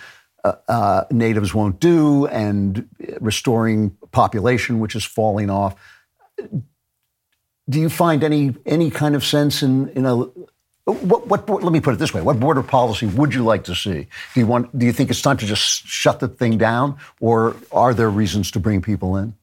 uh, 0.46 0.56
uh, 0.68 1.04
natives 1.10 1.54
won't 1.56 1.80
do 1.80 2.28
and 2.28 2.88
restoring 3.20 3.90
population 4.12 4.80
which 4.80 4.96
is 4.96 5.04
falling 5.04 5.50
off. 5.50 5.76
Do 7.68 7.80
you 7.80 7.90
find 7.90 8.24
any 8.24 8.56
any 8.66 8.92
kind 8.92 9.16
of 9.16 9.26
sense 9.26 9.64
in 9.64 9.90
in 9.90 10.06
a 10.06 10.16
what, 10.86 11.26
what, 11.28 11.64
let 11.64 11.74
me 11.74 11.80
put 11.80 11.96
it 11.96 11.98
this 11.98 12.14
way: 12.14 12.22
What 12.22 12.40
border 12.40 12.62
policy 12.62 13.08
would 13.08 13.34
you 13.34 13.44
like 13.44 13.64
to 13.64 13.76
see? 13.76 14.08
Do 14.36 14.40
you 14.40 14.46
want? 14.46 14.78
Do 14.78 14.86
you 14.86 14.94
think 14.94 15.10
it's 15.10 15.22
time 15.22 15.38
to 15.38 15.46
just 15.48 15.88
shut 15.88 16.20
the 16.20 16.28
thing 16.28 16.60
down, 16.60 16.98
or 17.20 17.56
are 17.72 17.96
there 17.96 18.10
reasons 18.10 18.52
to 18.52 18.60
bring 18.60 18.84
people 18.84 19.18
in? 19.18 19.34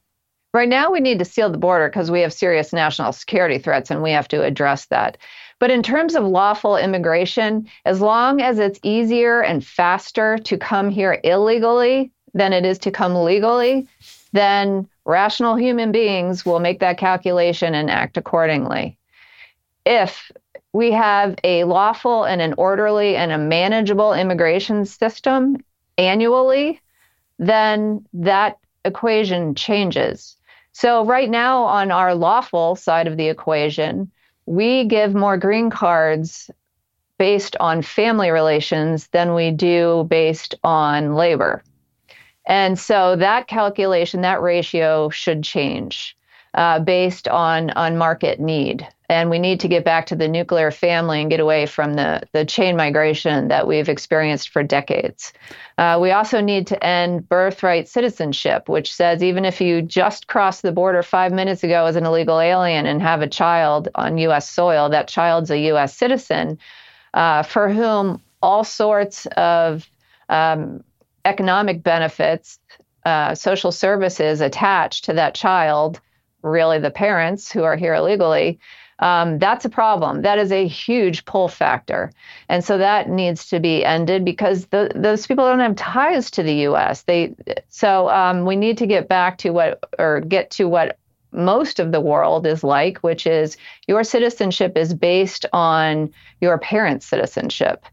Right 0.53 0.69
now, 0.69 0.89
we 0.89 1.01
need 1.01 1.19
to 1.19 1.25
seal 1.25 1.49
the 1.49 1.57
border 1.57 1.89
because 1.89 2.09
we 2.09 2.21
have 2.21 2.31
serious 2.31 2.71
national 2.71 3.11
security 3.11 3.57
threats, 3.57 3.91
and 3.91 4.01
we 4.01 4.11
have 4.11 4.29
to 4.29 4.41
address 4.41 4.85
that. 4.85 5.17
But 5.63 5.71
in 5.71 5.81
terms 5.81 6.15
of 6.15 6.25
lawful 6.25 6.75
immigration, 6.75 7.69
as 7.85 8.01
long 8.01 8.41
as 8.41 8.59
it's 8.59 8.81
easier 8.83 9.39
and 9.39 9.65
faster 9.65 10.37
to 10.39 10.57
come 10.57 10.89
here 10.89 11.21
illegally 11.23 12.11
than 12.33 12.51
it 12.51 12.65
is 12.65 12.77
to 12.79 12.91
come 12.91 13.15
legally, 13.15 13.87
then 14.33 14.89
rational 15.05 15.55
human 15.55 15.93
beings 15.93 16.45
will 16.45 16.59
make 16.59 16.81
that 16.81 16.97
calculation 16.97 17.75
and 17.75 17.89
act 17.89 18.17
accordingly. 18.17 18.97
If 19.85 20.33
we 20.73 20.91
have 20.91 21.37
a 21.45 21.63
lawful 21.63 22.25
and 22.25 22.41
an 22.41 22.55
orderly 22.57 23.15
and 23.15 23.31
a 23.31 23.37
manageable 23.37 24.11
immigration 24.11 24.83
system 24.83 25.63
annually, 25.97 26.81
then 27.39 28.05
that 28.11 28.57
equation 28.83 29.55
changes. 29.55 30.35
So, 30.73 31.05
right 31.05 31.29
now, 31.29 31.63
on 31.63 31.89
our 31.89 32.15
lawful 32.15 32.75
side 32.75 33.07
of 33.07 33.15
the 33.15 33.29
equation, 33.29 34.11
we 34.45 34.85
give 34.85 35.13
more 35.13 35.37
green 35.37 35.69
cards 35.69 36.49
based 37.17 37.55
on 37.59 37.81
family 37.81 38.31
relations 38.31 39.07
than 39.07 39.33
we 39.33 39.51
do 39.51 40.05
based 40.09 40.55
on 40.63 41.15
labor. 41.15 41.63
And 42.45 42.77
so 42.77 43.15
that 43.15 43.47
calculation, 43.47 44.21
that 44.21 44.41
ratio 44.41 45.09
should 45.09 45.43
change 45.43 46.17
uh, 46.53 46.79
based 46.79 47.27
on, 47.27 47.71
on 47.71 47.97
market 47.97 48.39
need. 48.39 48.87
And 49.09 49.29
we 49.29 49.37
need 49.37 49.59
to 49.59 49.67
get 49.67 49.83
back 49.83 50.07
to 50.07 50.15
the 50.15 50.27
nuclear 50.27 50.71
family 50.71 51.21
and 51.21 51.29
get 51.29 51.39
away 51.39 51.65
from 51.65 51.93
the, 51.93 52.23
the 52.31 52.45
chain 52.45 52.75
migration 52.75 53.49
that 53.49 53.67
we've 53.67 53.89
experienced 53.89 54.49
for 54.49 54.63
decades. 54.63 55.33
Uh, 55.77 55.99
we 56.01 56.11
also 56.11 56.41
need 56.41 56.67
to 56.67 56.83
end 56.83 57.27
birthright 57.27 57.87
citizenship, 57.87 58.69
which 58.69 58.93
says 58.93 59.21
even 59.21 59.45
if 59.45 59.59
you 59.61 59.81
just 59.81 60.27
crossed 60.27 60.61
the 60.61 60.71
border 60.71 61.03
five 61.03 61.31
minutes 61.31 61.63
ago 61.63 61.85
as 61.85 61.95
an 61.95 62.05
illegal 62.05 62.39
alien 62.39 62.85
and 62.85 63.01
have 63.01 63.21
a 63.21 63.27
child 63.27 63.89
on 63.95 64.17
U.S. 64.19 64.49
soil, 64.49 64.89
that 64.89 65.07
child's 65.07 65.51
a 65.51 65.59
U.S. 65.59 65.95
citizen 65.95 66.57
uh, 67.13 67.43
for 67.43 67.69
whom 67.69 68.21
all 68.41 68.63
sorts 68.63 69.25
of 69.37 69.87
um, 70.29 70.83
economic 71.25 71.83
benefits, 71.83 72.59
uh, 73.05 73.35
social 73.35 73.71
services 73.71 74.41
attached 74.41 75.05
to 75.05 75.13
that 75.13 75.35
child, 75.35 75.99
really 76.43 76.79
the 76.79 76.91
parents 76.91 77.51
who 77.51 77.63
are 77.63 77.75
here 77.75 77.93
illegally, 77.93 78.59
um, 78.99 79.39
that's 79.39 79.65
a 79.65 79.69
problem. 79.69 80.21
That 80.21 80.37
is 80.37 80.51
a 80.51 80.67
huge 80.67 81.25
pull 81.25 81.47
factor. 81.47 82.11
And 82.47 82.63
so 82.63 82.77
that 82.77 83.09
needs 83.09 83.47
to 83.49 83.59
be 83.59 83.83
ended 83.83 84.23
because 84.23 84.67
the, 84.67 84.91
those 84.95 85.25
people 85.25 85.45
don't 85.45 85.59
have 85.59 85.75
ties 85.75 86.29
to 86.31 86.43
the 86.43 86.53
U.S. 86.67 87.01
They 87.03 87.35
so 87.69 88.09
um, 88.09 88.45
we 88.45 88.55
need 88.55 88.77
to 88.77 88.87
get 88.87 89.09
back 89.09 89.39
to 89.39 89.49
what 89.49 89.83
or 89.97 90.21
get 90.21 90.51
to 90.51 90.67
what 90.67 90.97
most 91.31 91.79
of 91.79 91.91
the 91.91 91.99
world 91.99 92.45
is 92.45 92.63
like, 92.63 92.99
which 92.99 93.25
is 93.25 93.57
your 93.87 94.03
citizenship 94.03 94.77
is 94.77 94.93
based 94.93 95.45
on 95.51 96.13
your 96.41 96.57
parents' 96.59 97.07
citizenship. 97.07 97.85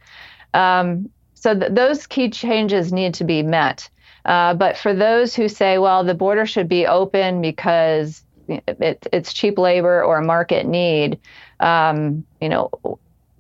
Um, 0.53 1.09
so 1.35 1.59
th- 1.59 1.73
those 1.73 2.07
key 2.07 2.29
changes 2.29 2.93
need 2.93 3.15
to 3.15 3.25
be 3.25 3.43
met. 3.43 3.89
Uh, 4.27 4.53
but 4.55 4.77
for 4.77 4.93
those 4.93 5.35
who 5.35 5.49
say, 5.49 5.79
well, 5.79 6.05
the 6.05 6.15
border 6.15 6.45
should 6.45 6.69
be 6.69 6.87
open 6.87 7.41
because 7.41 8.23
it, 8.51 9.07
it's 9.13 9.33
cheap 9.33 9.59
labor 9.59 10.03
or 10.03 10.19
a 10.19 10.25
market 10.25 10.67
need, 10.67 11.19
um, 11.61 12.25
you 12.41 12.49
know, 12.49 12.71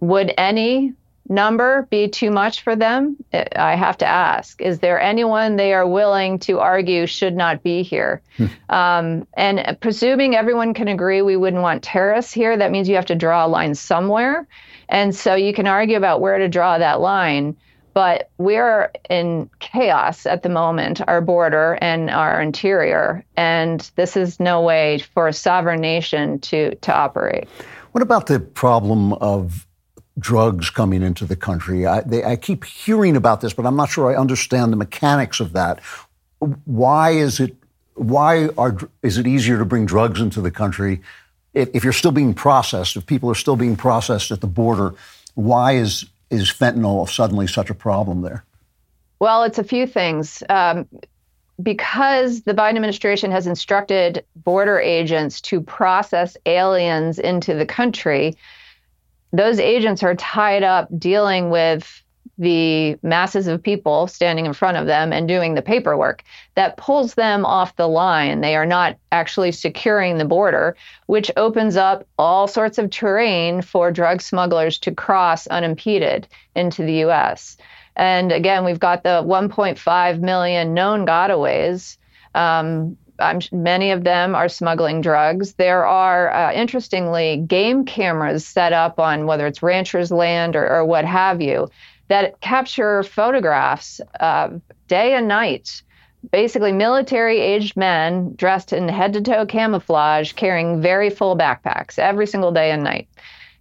would 0.00 0.32
any 0.38 0.94
number 1.28 1.86
be 1.90 2.08
too 2.08 2.30
much 2.30 2.62
for 2.62 2.74
them? 2.74 3.16
I 3.32 3.76
have 3.76 3.98
to 3.98 4.06
ask. 4.06 4.60
Is 4.60 4.80
there 4.80 5.00
anyone 5.00 5.56
they 5.56 5.72
are 5.72 5.86
willing 5.86 6.38
to 6.40 6.58
argue 6.58 7.06
should 7.06 7.36
not 7.36 7.62
be 7.62 7.82
here? 7.82 8.20
Hmm. 8.36 8.46
Um, 8.68 9.26
and 9.34 9.78
presuming 9.80 10.34
everyone 10.34 10.74
can 10.74 10.88
agree 10.88 11.22
we 11.22 11.36
wouldn't 11.36 11.62
want 11.62 11.84
terrorists 11.84 12.32
here, 12.32 12.56
that 12.56 12.72
means 12.72 12.88
you 12.88 12.96
have 12.96 13.06
to 13.06 13.14
draw 13.14 13.46
a 13.46 13.48
line 13.48 13.74
somewhere. 13.74 14.46
And 14.88 15.14
so 15.14 15.36
you 15.36 15.54
can 15.54 15.68
argue 15.68 15.96
about 15.96 16.20
where 16.20 16.38
to 16.38 16.48
draw 16.48 16.78
that 16.78 17.00
line. 17.00 17.56
But 17.92 18.30
we're 18.38 18.90
in 19.08 19.50
chaos 19.58 20.26
at 20.26 20.42
the 20.42 20.48
moment, 20.48 21.00
our 21.08 21.20
border 21.20 21.78
and 21.80 22.08
our 22.10 22.40
interior. 22.40 23.24
And 23.36 23.90
this 23.96 24.16
is 24.16 24.38
no 24.38 24.62
way 24.62 25.00
for 25.14 25.28
a 25.28 25.32
sovereign 25.32 25.80
nation 25.80 26.38
to, 26.40 26.74
to 26.76 26.94
operate. 26.94 27.48
What 27.92 28.02
about 28.02 28.26
the 28.26 28.38
problem 28.38 29.12
of 29.14 29.66
drugs 30.20 30.70
coming 30.70 31.02
into 31.02 31.24
the 31.24 31.36
country. 31.36 31.86
I, 31.86 32.02
they, 32.02 32.22
I, 32.22 32.36
keep 32.36 32.64
hearing 32.64 33.16
about 33.16 33.40
this, 33.40 33.52
but 33.52 33.66
I'm 33.66 33.76
not 33.76 33.88
sure 33.88 34.12
I 34.12 34.20
understand 34.20 34.72
the 34.72 34.76
mechanics 34.76 35.40
of 35.40 35.52
that. 35.54 35.80
Why 36.64 37.10
is 37.10 37.40
it? 37.40 37.56
Why 37.94 38.48
are, 38.56 38.78
is 39.02 39.18
it 39.18 39.26
easier 39.26 39.58
to 39.58 39.64
bring 39.64 39.84
drugs 39.84 40.20
into 40.20 40.40
the 40.40 40.50
country 40.50 41.02
if, 41.52 41.68
if 41.74 41.84
you're 41.84 41.92
still 41.92 42.12
being 42.12 42.34
processed? 42.34 42.96
If 42.96 43.06
people 43.06 43.30
are 43.30 43.34
still 43.34 43.56
being 43.56 43.76
processed 43.76 44.30
at 44.30 44.40
the 44.40 44.46
border, 44.46 44.94
why 45.34 45.72
is 45.72 46.06
is 46.30 46.50
fentanyl 46.50 47.08
suddenly 47.08 47.46
such 47.46 47.70
a 47.70 47.74
problem 47.74 48.22
there? 48.22 48.44
Well, 49.18 49.42
it's 49.42 49.58
a 49.58 49.64
few 49.64 49.86
things. 49.86 50.42
Um, 50.48 50.88
because 51.62 52.42
the 52.42 52.54
Biden 52.54 52.76
administration 52.76 53.30
has 53.30 53.46
instructed 53.46 54.24
border 54.36 54.80
agents 54.80 55.40
to 55.42 55.60
process 55.60 56.36
aliens 56.46 57.18
into 57.18 57.54
the 57.54 57.66
country, 57.66 58.34
those 59.32 59.60
agents 59.60 60.02
are 60.02 60.14
tied 60.14 60.62
up 60.62 60.88
dealing 60.98 61.50
with 61.50 62.02
the 62.40 62.96
masses 63.02 63.46
of 63.46 63.62
people 63.62 64.06
standing 64.06 64.46
in 64.46 64.54
front 64.54 64.78
of 64.78 64.86
them 64.86 65.12
and 65.12 65.28
doing 65.28 65.54
the 65.54 65.62
paperwork. 65.62 66.24
That 66.54 66.78
pulls 66.78 67.14
them 67.14 67.44
off 67.44 67.76
the 67.76 67.86
line. 67.86 68.40
They 68.40 68.56
are 68.56 68.64
not 68.64 68.96
actually 69.12 69.52
securing 69.52 70.16
the 70.16 70.24
border, 70.24 70.74
which 71.04 71.30
opens 71.36 71.76
up 71.76 72.06
all 72.18 72.48
sorts 72.48 72.78
of 72.78 72.88
terrain 72.88 73.60
for 73.60 73.92
drug 73.92 74.22
smugglers 74.22 74.78
to 74.78 74.90
cross 74.90 75.46
unimpeded 75.48 76.26
into 76.54 76.82
the 76.82 77.04
US. 77.04 77.58
And 77.94 78.32
again, 78.32 78.64
we've 78.64 78.80
got 78.80 79.02
the 79.02 79.22
1.5 79.22 80.20
million 80.20 80.72
known 80.72 81.06
gotaways. 81.06 81.98
Um, 82.34 82.96
I'm, 83.18 83.40
many 83.52 83.90
of 83.90 84.02
them 84.02 84.34
are 84.34 84.48
smuggling 84.48 85.02
drugs. 85.02 85.52
There 85.54 85.86
are, 85.86 86.32
uh, 86.32 86.52
interestingly, 86.54 87.36
game 87.36 87.84
cameras 87.84 88.46
set 88.46 88.72
up 88.72 88.98
on 88.98 89.26
whether 89.26 89.46
it's 89.46 89.62
ranchers' 89.62 90.10
land 90.10 90.56
or, 90.56 90.66
or 90.66 90.86
what 90.86 91.04
have 91.04 91.42
you 91.42 91.68
that 92.10 92.40
capture 92.40 93.04
photographs 93.04 94.00
of 94.18 94.60
day 94.88 95.14
and 95.14 95.28
night. 95.28 95.82
Basically, 96.32 96.72
military 96.72 97.38
aged 97.38 97.76
men 97.76 98.34
dressed 98.34 98.72
in 98.72 98.88
head 98.88 99.12
to 99.12 99.22
toe 99.22 99.46
camouflage 99.46 100.32
carrying 100.32 100.82
very 100.82 101.08
full 101.08 101.38
backpacks 101.38 102.00
every 102.00 102.26
single 102.26 102.50
day 102.50 102.72
and 102.72 102.82
night. 102.82 103.08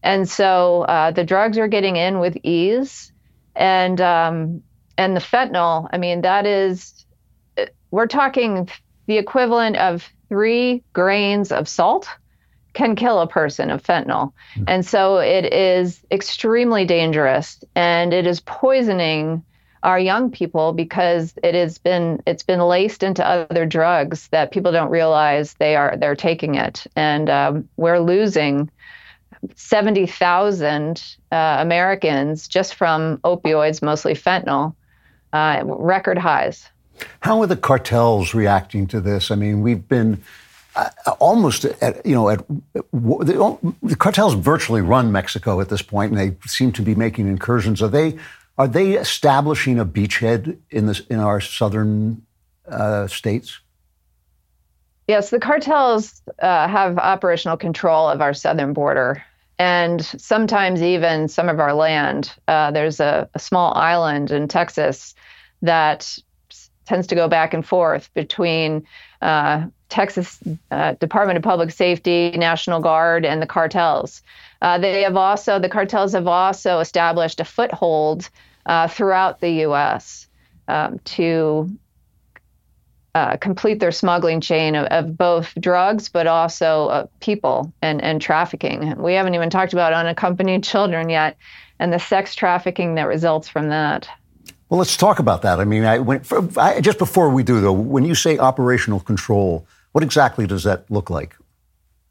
And 0.02 0.28
so 0.28 0.82
uh, 0.82 1.12
the 1.12 1.24
drugs 1.24 1.60
are 1.60 1.68
getting 1.68 1.96
in 1.96 2.20
with 2.20 2.38
ease. 2.44 3.14
And, 3.56 4.02
um, 4.02 4.64
and 4.98 5.16
the 5.16 5.22
fentanyl, 5.22 5.88
I 5.94 6.00
mean, 6.00 6.22
that 6.22 6.48
is, 6.48 7.06
we're 7.92 8.08
talking 8.08 8.68
the 9.06 9.20
equivalent 9.20 9.78
of 9.78 10.10
three 10.28 10.84
grains 10.92 11.52
of 11.52 11.70
salt 11.70 12.10
can 12.74 12.96
kill 12.96 13.20
a 13.20 13.28
person 13.28 13.70
of 13.70 13.84
fentanyl. 13.84 14.34
Mm-hmm. 14.54 14.64
And 14.68 14.86
so 14.86 15.18
it 15.18 15.52
is 15.54 16.02
extremely 16.12 16.86
dangerous 16.86 17.64
and 17.76 18.14
it 18.14 18.28
is 18.28 18.40
poisoning 18.42 19.44
our 19.82 20.00
young 20.00 20.30
people 20.30 20.74
because 20.74 21.34
it 21.42 21.56
has 21.56 21.78
been 21.78 22.22
it's 22.28 22.44
been 22.44 22.60
laced 22.60 23.02
into 23.02 23.26
other 23.26 23.66
drugs 23.66 24.28
that 24.30 24.52
people 24.52 24.74
don't 24.74 24.90
realize 24.90 25.54
they 25.54 25.76
are 25.78 25.96
they're 25.96 26.18
taking 26.18 26.56
it 26.56 26.86
and 26.98 27.30
um, 27.30 27.70
we're 27.78 28.00
losing 28.00 28.70
70,000 29.56 31.16
uh, 31.32 31.58
Americans 31.60 32.50
just 32.50 32.76
from 32.76 33.20
opioids 33.20 33.82
mostly 33.82 34.14
fentanyl 34.14 34.76
uh, 35.32 35.62
record 35.64 36.18
highs 36.18 36.68
how 37.22 37.42
are 37.42 37.48
the 37.48 37.58
cartels 37.58 38.34
reacting 38.34 38.88
to 38.88 39.02
this? 39.02 39.32
I 39.32 39.36
mean, 39.36 39.62
we've 39.62 39.88
been 39.88 40.22
almost 41.20 41.66
at, 41.66 42.06
you 42.06 42.16
know, 42.16 42.30
at, 42.30 42.48
the, 42.74 43.58
the, 43.84 43.96
cartels 43.96 44.36
virtually 44.36 44.82
run 44.82 45.12
Mexico 45.12 45.60
at 45.62 45.70
this 45.70 45.82
point, 45.82 46.12
and 46.12 46.20
they 46.20 46.38
seem 46.48 46.72
to 46.74 46.82
be 46.82 46.96
making 46.96 47.28
incursions. 47.28 47.82
Are 47.82 47.90
they 47.90 48.18
are 48.58 48.68
they 48.68 48.94
establishing 48.94 49.80
a 49.80 49.86
beachhead 49.86 50.58
in 50.70 50.86
this 50.86 51.00
in 51.10 51.20
our 51.20 51.40
southern 51.42 52.22
uh, 52.68 53.08
states? 53.08 53.60
Yes, 55.08 55.32
the 55.32 55.40
cartels 55.40 56.22
uh, 56.40 56.68
have 56.68 56.98
operational 56.98 57.58
control 57.58 58.08
of 58.10 58.22
our 58.22 58.34
southern 58.34 58.74
border, 58.74 59.24
and 59.58 60.04
sometimes 60.04 60.82
even 60.82 61.28
some 61.28 61.50
of 61.50 61.60
our 61.60 61.74
land. 61.74 62.34
Uh, 62.48 62.70
there's 62.72 63.00
a, 63.00 63.30
a 63.34 63.40
small 63.40 63.74
island 63.76 64.30
in 64.30 64.48
Texas 64.48 65.16
that 65.62 66.18
tends 66.86 67.08
to 67.08 67.16
go 67.16 67.28
back 67.28 67.54
and 67.54 67.66
forth 67.66 68.14
between 68.14 68.86
uh, 69.22 69.66
Texas 69.90 70.40
uh, 70.72 70.94
Department 70.94 71.38
of 71.38 71.44
Public 71.44 71.72
Safety, 71.72 72.32
National 72.32 72.80
Guard, 72.80 73.26
and 73.26 73.42
the 73.42 73.48
cartels. 73.48 74.22
Uh, 74.62 74.78
they 74.78 75.02
have 75.02 75.16
also 75.16 75.60
the 75.60 75.70
cartels 75.70 76.14
have 76.14 76.28
also 76.28 76.80
established 76.80 77.40
a 77.40 77.46
foothold 77.46 78.30
uh, 78.66 78.88
throughout 78.88 79.40
the 79.42 79.50
U.S. 79.50 80.28
Um, 80.68 81.00
to 81.00 81.70
uh, 83.16 83.38
complete 83.38 83.80
their 83.80 83.92
smuggling 83.92 84.40
chain 84.40 84.76
of, 84.76 84.86
of 84.88 85.18
both 85.18 85.54
drugs, 85.60 86.10
but 86.10 86.28
also 86.28 86.88
uh, 86.88 87.08
people 87.20 87.74
and, 87.82 88.02
and 88.04 88.22
trafficking. 88.22 88.96
We 88.98 89.14
haven't 89.14 89.34
even 89.34 89.50
talked 89.50 89.74
about 89.74 89.94
unaccompanied 89.94 90.64
children 90.64 91.10
yet, 91.10 91.36
and 91.80 91.92
the 91.92 92.00
sex 92.00 92.36
trafficking 92.36 92.96
that 92.96 93.08
results 93.08 93.48
from 93.48 93.70
that. 93.70 94.08
Well, 94.70 94.78
let's 94.78 94.96
talk 94.96 95.18
about 95.18 95.42
that. 95.42 95.60
I 95.60 95.66
mean, 95.66 95.84
I, 95.84 95.98
when, 95.98 96.20
for, 96.20 96.48
I, 96.60 96.80
just 96.80 97.00
before 97.00 97.32
we 97.32 97.42
do, 97.42 97.60
though, 97.60 97.74
when 97.74 98.06
you 98.06 98.14
say 98.14 98.38
operational 98.38 99.00
control, 99.00 99.66
what 99.92 100.04
exactly 100.04 100.48
does 100.48 100.64
that 100.64 100.90
look 100.90 101.10
like? 101.10 101.36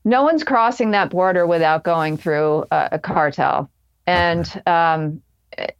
No 0.05 0.23
one's 0.23 0.45
crossing 0.45 0.93
that 0.93 1.11
border 1.11 1.47
without 1.47 1.85
going 1.85 2.17
through 2.17 2.64
a, 2.71 2.88
a 2.93 2.99
cartel, 2.99 3.71
and 4.07 4.62
um, 4.67 5.23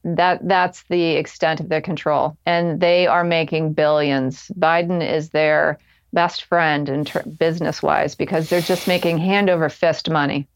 that 0.05 0.47
that's 0.47 0.83
the 0.85 1.13
extent 1.13 1.61
of 1.61 1.69
their 1.69 1.81
control. 1.81 2.37
And 2.45 2.81
they 2.81 3.07
are 3.07 3.25
making 3.25 3.73
billions. 3.73 4.51
Biden 4.59 5.07
is 5.07 5.31
their 5.31 5.79
best 6.13 6.45
friend 6.45 6.89
in 6.89 7.05
ter- 7.05 7.23
business 7.23 7.83
wise 7.83 8.15
because 8.15 8.49
they're 8.49 8.61
just 8.61 8.89
making 8.89 9.19
hand 9.19 9.49
over 9.49 9.69
fist 9.69 10.11
money. 10.11 10.47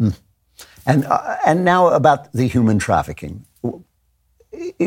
Mm. 0.00 0.18
And 0.86 1.04
uh, 1.06 1.36
and 1.44 1.64
now 1.64 1.88
about 1.88 2.32
the 2.32 2.46
human 2.46 2.78
trafficking 2.78 3.44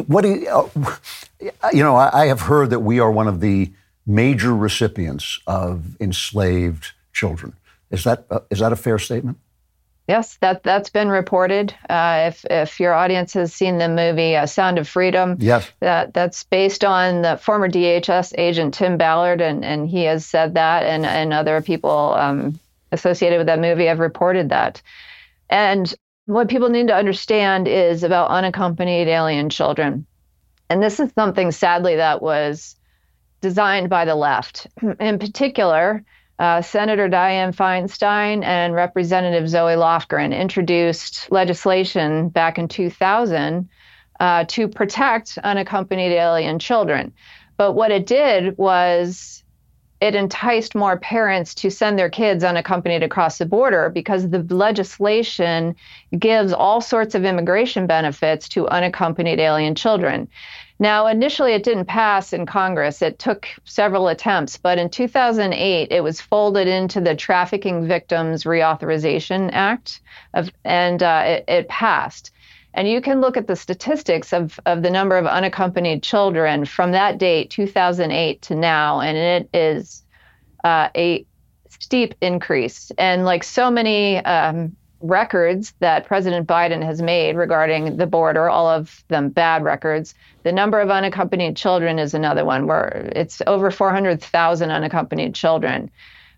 what 0.08 0.22
do 0.22 0.30
you, 0.30 0.48
uh, 0.48 1.70
you 1.72 1.84
know, 1.84 1.96
I, 1.96 2.24
I 2.24 2.26
have 2.28 2.42
heard 2.42 2.70
that 2.72 2.80
we 2.80 3.00
are 3.00 3.12
one 3.12 3.28
of 3.28 3.40
the 3.40 3.72
major 4.10 4.56
recipients 4.56 5.40
of 5.46 5.96
enslaved 6.02 6.92
children. 7.14 7.54
Is 7.92 8.04
that 8.04 8.26
uh, 8.30 8.40
is 8.50 8.60
that 8.60 8.74
a 8.74 8.76
fair 8.76 8.98
statement? 9.00 9.38
Yes, 10.08 10.38
that 10.38 10.64
that's 10.64 10.90
been 10.90 11.10
reported. 11.10 11.74
Uh, 11.88 12.30
if 12.30 12.44
if 12.50 12.80
your 12.80 12.94
audience 12.94 13.34
has 13.34 13.54
seen 13.54 13.78
the 13.78 13.88
movie 13.88 14.36
uh, 14.36 14.48
Sound 14.48 14.80
of 14.80 14.88
Freedom, 14.88 15.38
yes, 15.40 15.70
that 15.80 16.14
that's 16.16 16.44
based 16.44 16.84
on 16.84 17.22
the 17.22 17.38
former 17.38 17.70
DHS 17.70 18.34
agent 18.38 18.74
Tim 18.74 18.98
Ballard, 18.98 19.42
and 19.42 19.64
and 19.64 19.88
he 19.88 20.04
has 20.06 20.26
said 20.26 20.56
that, 20.56 20.84
and 20.84 21.06
and 21.06 21.32
other 21.32 21.62
people 21.62 22.16
um, 22.16 22.60
associated 22.92 23.38
with 23.38 23.48
that 23.48 23.60
movie 23.60 23.86
have 23.86 24.00
reported 24.00 24.50
that. 24.50 24.82
And 25.52 25.94
what 26.26 26.50
people 26.50 26.70
need 26.70 26.88
to 26.88 26.96
understand 26.96 27.68
is 27.68 28.04
about 28.04 28.32
unaccompanied 28.32 29.08
alien 29.08 29.52
children, 29.52 30.08
and 30.72 30.82
this 30.82 31.00
is 31.00 31.12
something 31.14 31.52
sadly 31.52 31.98
that 31.98 32.24
was 32.24 32.76
designed 33.42 33.90
by 33.90 34.06
the 34.06 34.16
left, 34.16 34.68
in 35.00 35.20
particular 35.20 36.04
uh, 36.40 36.62
Senator 36.62 37.10
Dianne 37.10 37.54
Feinstein 37.54 38.44
and 38.46 38.74
Representative 38.74 39.50
Zoe 39.50 39.76
Lofgren 39.76 40.38
introduced 40.38 41.30
legislation 41.32 42.30
back 42.30 42.58
in 42.58 42.70
2000 42.70 43.68
uh, 44.20 44.46
to 44.46 44.68
protect 44.68 45.38
unaccompanied 45.44 46.14
alien 46.14 46.60
children. 46.60 47.14
But 47.58 47.74
what 47.74 47.92
it 47.92 48.06
did 48.06 48.58
was 48.58 49.44
it 50.02 50.16
enticed 50.16 50.76
more 50.76 50.98
parents 50.98 51.54
to 51.56 51.70
send 51.70 52.00
their 52.00 52.10
kids 52.10 52.44
unaccompanied 52.44 53.04
across 53.04 53.38
the 53.38 53.46
border 53.46 53.90
because 53.90 54.30
the 54.30 54.46
legislation 54.54 55.76
gives 56.18 56.54
all 56.54 56.80
sorts 56.80 57.16
of 57.16 57.26
immigration 57.26 57.86
benefits 57.86 58.48
to 58.50 58.68
unaccompanied 58.70 59.40
alien 59.40 59.76
children. 59.76 60.28
Now, 60.82 61.08
initially, 61.08 61.52
it 61.52 61.64
didn't 61.64 61.86
pass 61.86 62.32
in 62.32 62.46
Congress. 62.46 63.02
It 63.02 63.20
took 63.20 63.50
several 63.66 64.08
attempts, 64.08 64.56
but 64.56 64.78
in 64.78 64.90
2008, 64.90 65.92
it 65.92 66.02
was 66.02 66.22
folded 66.22 66.70
into 66.70 67.02
the 67.02 67.16
Trafficking 67.16 67.86
Victims 67.86 68.46
Reauthorization 68.46 69.50
Act, 69.52 70.00
of, 70.34 70.50
and 70.64 71.04
uh, 71.04 71.24
it, 71.26 71.44
it, 71.50 71.68
passed. 71.68 72.32
And 72.74 72.88
you 72.88 73.02
can 73.02 73.20
look 73.20 73.36
at 73.36 73.48
the 73.48 73.56
statistics 73.56 74.32
of, 74.32 74.60
of 74.66 74.84
the 74.84 74.90
number 74.90 75.18
of 75.18 75.26
unaccompanied 75.26 76.04
children 76.04 76.66
from 76.66 76.92
that 76.92 77.18
date, 77.18 77.50
2008, 77.50 78.42
to 78.44 78.56
now, 78.56 79.02
and 79.02 79.18
it 79.18 79.50
is 79.54 80.04
uh, 80.64 80.90
a 80.96 81.26
steep 81.68 82.14
increase. 82.22 82.92
And 82.98 83.26
like 83.26 83.44
so 83.44 83.72
many 83.72 84.18
um, 84.18 84.76
records 85.02 85.74
that 85.80 86.06
President 86.06 86.48
Biden 86.48 86.84
has 86.84 87.02
made 87.02 87.36
regarding 87.36 87.98
the 87.98 88.06
border, 88.06 88.50
all 88.50 88.68
of 88.68 89.04
them 89.08 89.30
bad 89.30 89.64
records. 89.64 90.14
The 90.44 90.52
number 90.52 90.80
of 90.80 90.90
unaccompanied 90.90 91.56
children 91.56 92.00
is 92.00 92.14
another 92.14 92.46
one 92.46 92.68
where 92.68 93.12
it's 93.16 93.42
over 93.48 93.72
400,000 93.72 94.72
unaccompanied 94.72 95.34
children 95.34 95.90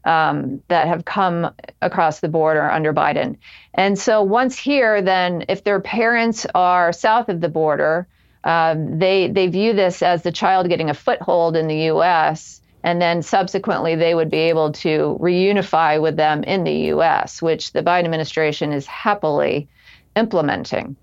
um, 0.06 0.62
that 0.68 0.88
have 0.88 1.06
come 1.06 1.54
across 1.82 2.20
the 2.20 2.28
border 2.28 2.70
under 2.70 2.94
Biden. 2.94 3.38
And 3.74 3.98
so 3.98 4.22
once 4.22 4.58
here, 4.58 5.02
then 5.02 5.46
if 5.50 5.64
their 5.64 5.80
parents 5.80 6.46
are 6.56 6.92
south 6.92 7.30
of 7.30 7.42
the 7.42 7.50
border, 7.50 8.08
um, 8.44 8.98
they 8.98 9.28
they 9.28 9.48
view 9.48 9.74
this 9.74 10.02
as 10.02 10.24
the 10.24 10.32
child 10.32 10.68
getting 10.68 10.90
a 10.90 10.96
foothold 10.96 11.56
in 11.56 11.68
the 11.68 11.84
U.S 11.86 12.62
and 12.84 13.02
then 13.02 13.22
subsequently 13.22 13.96
they 13.96 14.16
would 14.16 14.30
be 14.30 14.38
able 14.38 14.72
to 14.72 15.18
reunify 15.22 16.02
with 16.02 16.16
them 16.16 16.44
in 16.44 16.64
the 16.64 16.90
US, 16.94 17.42
which 17.42 17.74
the 17.74 17.84
Biden 17.84 18.06
administration 18.06 18.72
is 18.72 18.86
happily 18.88 19.68
implementing. 20.16 20.96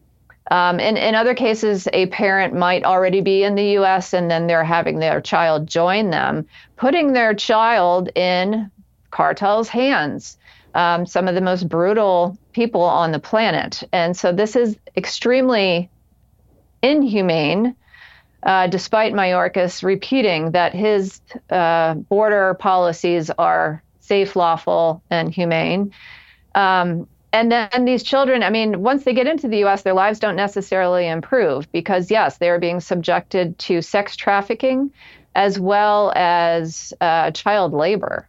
Um, 0.50 0.80
in, 0.80 0.96
in 0.96 1.14
other 1.14 1.34
cases, 1.34 1.86
a 1.92 2.06
parent 2.06 2.54
might 2.54 2.84
already 2.84 3.20
be 3.20 3.44
in 3.44 3.54
the 3.54 3.76
US 3.78 4.12
and 4.14 4.30
then 4.30 4.46
they're 4.46 4.64
having 4.64 4.98
their 4.98 5.20
child 5.20 5.66
join 5.66 6.10
them, 6.10 6.46
putting 6.76 7.12
their 7.12 7.34
child 7.34 8.08
in 8.14 8.70
cartels' 9.10 9.68
hands. 9.68 10.38
Um, 10.74 11.06
some 11.06 11.28
of 11.28 11.34
the 11.34 11.40
most 11.40 11.68
brutal 11.68 12.36
people 12.52 12.82
on 12.82 13.10
the 13.10 13.18
planet. 13.18 13.82
And 13.92 14.16
so 14.16 14.32
this 14.32 14.54
is 14.54 14.76
extremely 14.96 15.90
inhumane 16.82 17.74
uh, 18.42 18.66
despite 18.68 19.12
Mayorkas 19.12 19.82
repeating 19.82 20.52
that 20.52 20.74
his 20.74 21.20
uh, 21.50 21.94
border 21.94 22.54
policies 22.54 23.30
are 23.30 23.82
safe, 24.00 24.36
lawful, 24.36 25.02
and 25.10 25.34
humane. 25.34 25.92
Um, 26.54 27.08
and 27.32 27.52
then 27.52 27.84
these 27.84 28.02
children, 28.02 28.42
I 28.42 28.50
mean, 28.50 28.80
once 28.80 29.04
they 29.04 29.12
get 29.12 29.26
into 29.26 29.48
the 29.48 29.64
US, 29.64 29.82
their 29.82 29.92
lives 29.94 30.18
don't 30.18 30.36
necessarily 30.36 31.08
improve 31.08 31.70
because, 31.72 32.10
yes, 32.10 32.38
they 32.38 32.48
are 32.48 32.58
being 32.58 32.80
subjected 32.80 33.58
to 33.60 33.82
sex 33.82 34.16
trafficking 34.16 34.90
as 35.34 35.58
well 35.58 36.12
as 36.16 36.92
uh, 37.00 37.30
child 37.32 37.72
labor. 37.72 38.27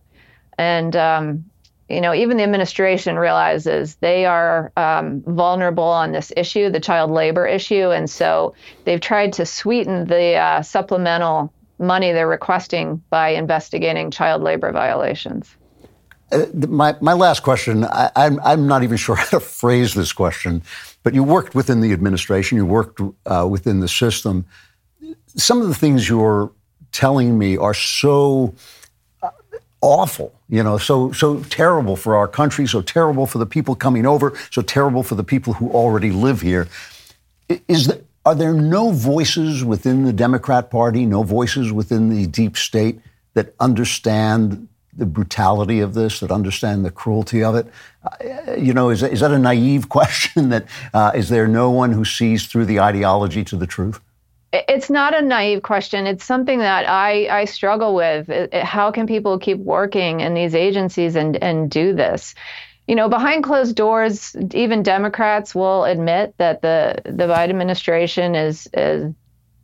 And 0.59 0.93
um, 0.97 1.45
you 1.87 2.01
know, 2.01 2.13
even 2.13 2.35
the 2.35 2.43
administration 2.43 3.17
realizes 3.17 3.95
they 3.95 4.25
are 4.25 4.73
um, 4.75 5.23
vulnerable 5.25 5.85
on 5.85 6.11
this 6.11 6.33
issue, 6.35 6.69
the 6.69 6.81
child 6.81 7.09
labor 7.09 7.47
issue, 7.47 7.89
and 7.91 8.09
so 8.09 8.53
they've 8.83 8.99
tried 8.99 9.31
to 9.33 9.45
sweeten 9.45 10.05
the 10.05 10.35
uh, 10.35 10.61
supplemental 10.61 11.51
money 11.79 12.11
they're 12.11 12.27
requesting 12.27 13.01
by 13.09 13.29
investigating 13.29 14.11
child 14.11 14.43
labor 14.43 14.69
violations. 14.73 15.55
Uh, 16.29 16.45
my, 16.67 16.93
my 16.99 17.13
last 17.13 17.41
question 17.41 17.85
I, 17.85 18.11
I'm, 18.17 18.39
I'm 18.41 18.67
not 18.67 18.83
even 18.83 18.97
sure 18.97 19.15
how 19.15 19.29
to 19.29 19.39
phrase 19.39 19.93
this 19.93 20.11
question, 20.11 20.61
but 21.03 21.13
you 21.13 21.23
worked 21.23 21.55
within 21.55 21.79
the 21.79 21.93
administration, 21.93 22.57
you 22.57 22.65
worked 22.65 23.01
uh, 23.25 23.47
within 23.49 23.79
the 23.79 23.87
system. 23.87 24.45
Some 25.37 25.61
of 25.61 25.69
the 25.69 25.73
things 25.75 26.09
you're 26.09 26.51
telling 26.91 27.39
me 27.39 27.55
are 27.55 27.73
so 27.73 28.53
awful, 29.81 30.33
you 30.49 30.63
know, 30.63 30.77
so 30.77 31.11
so 31.11 31.41
terrible 31.43 31.95
for 31.95 32.15
our 32.15 32.27
country, 32.27 32.67
so 32.67 32.81
terrible 32.81 33.25
for 33.25 33.37
the 33.37 33.45
people 33.45 33.75
coming 33.75 34.05
over, 34.05 34.37
so 34.51 34.61
terrible 34.61 35.03
for 35.03 35.15
the 35.15 35.23
people 35.23 35.53
who 35.53 35.69
already 35.71 36.11
live 36.11 36.41
here. 36.41 36.67
Is 37.67 37.87
the, 37.87 38.03
are 38.25 38.35
there 38.35 38.53
no 38.53 38.91
voices 38.91 39.63
within 39.63 40.03
the 40.03 40.13
Democrat 40.13 40.69
Party, 40.69 41.05
no 41.05 41.23
voices 41.23 41.71
within 41.71 42.09
the 42.09 42.27
deep 42.27 42.57
state 42.57 42.99
that 43.33 43.53
understand 43.59 44.67
the 44.95 45.05
brutality 45.05 45.79
of 45.79 45.93
this, 45.93 46.19
that 46.19 46.29
understand 46.29 46.83
the 46.83 46.91
cruelty 46.91 47.43
of 47.43 47.55
it? 47.55 47.67
Uh, 48.03 48.55
you 48.55 48.73
know, 48.73 48.89
is, 48.89 49.01
is 49.01 49.21
that 49.21 49.31
a 49.31 49.39
naive 49.39 49.89
question? 49.97 50.49
That 50.49 50.65
uh, 50.93 51.11
is 51.15 51.29
there 51.29 51.47
no 51.47 51.71
one 51.71 51.91
who 51.91 52.03
sees 52.03 52.47
through 52.47 52.65
the 52.65 52.79
ideology 52.79 53.43
to 53.45 53.55
the 53.55 53.67
truth? 53.67 53.99
It's 54.51 54.89
not 54.89 55.13
a 55.13 55.21
naive 55.21 55.61
question. 55.61 56.07
It's 56.07 56.25
something 56.25 56.59
that 56.59 56.89
I, 56.89 57.27
I 57.27 57.45
struggle 57.45 57.93
with. 57.93 58.29
It, 58.29 58.53
it, 58.53 58.63
how 58.63 58.91
can 58.91 59.05
people 59.05 59.37
keep 59.37 59.59
working 59.59 60.21
in 60.21 60.33
these 60.33 60.55
agencies 60.55 61.15
and, 61.15 61.35
and 61.37 61.69
do 61.69 61.93
this? 61.93 62.33
You 62.87 62.95
know, 62.95 63.07
behind 63.09 63.43
closed 63.43 63.75
doors, 63.75 64.35
even 64.53 64.81
Democrats 64.81 65.53
will 65.53 65.83
admit 65.83 66.33
that 66.37 66.63
the, 66.63 66.99
the 67.05 67.25
Biden 67.25 67.51
administration 67.51 68.33
is, 68.33 68.67
is 68.73 69.13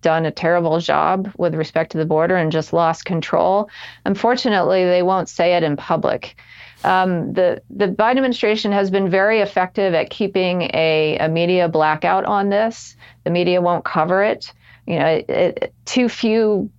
done 0.02 0.28
a 0.28 0.32
terrible 0.32 0.80
job 0.80 1.32
with 1.36 1.56
respect 1.56 1.94
to 1.94 1.98
the 1.98 2.06
border 2.06 2.36
and 2.36 2.52
just 2.52 2.72
lost 2.72 3.06
control. 3.06 3.70
Unfortunately, 4.06 4.86
they 4.86 5.02
won't 5.02 5.30
say 5.30 5.56
it 5.56 5.64
in 5.64 5.76
public. 5.76 6.36
Um, 6.84 7.34
the 7.34 7.64
the 7.72 7.88
Biden 7.88 8.18
administration 8.18 8.72
has 8.72 8.92
been 8.92 9.10
very 9.10 9.40
effective 9.40 9.96
at 9.96 10.12
keeping 10.12 10.70
a, 10.76 11.18
a 11.20 11.28
media 11.28 11.68
blackout 11.68 12.26
on 12.26 12.50
this. 12.50 12.96
The 13.24 13.32
media 13.32 13.60
won't 13.62 13.84
cover 13.84 14.22
it 14.22 14.54
you 14.88 15.00
know, 15.00 15.06
it, 15.06 15.30
it, 15.30 15.74
too 15.86 16.10
few 16.10 16.70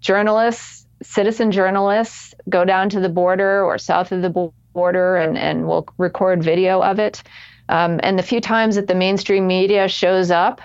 journalists, 0.00 0.86
citizen 1.02 1.50
journalists, 1.50 2.34
go 2.48 2.64
down 2.64 2.88
to 2.90 3.00
the 3.00 3.08
border 3.08 3.64
or 3.64 3.78
south 3.78 4.12
of 4.12 4.22
the 4.22 4.52
border 4.72 5.16
and, 5.16 5.36
and 5.36 5.66
will 5.66 5.88
record 5.98 6.42
video 6.42 6.82
of 6.82 6.98
it. 6.98 7.22
Um, 7.68 8.00
and 8.02 8.18
the 8.18 8.22
few 8.22 8.40
times 8.40 8.76
that 8.76 8.88
the 8.88 8.94
mainstream 8.94 9.46
media 9.46 9.88
shows 9.88 10.30
up, 10.30 10.60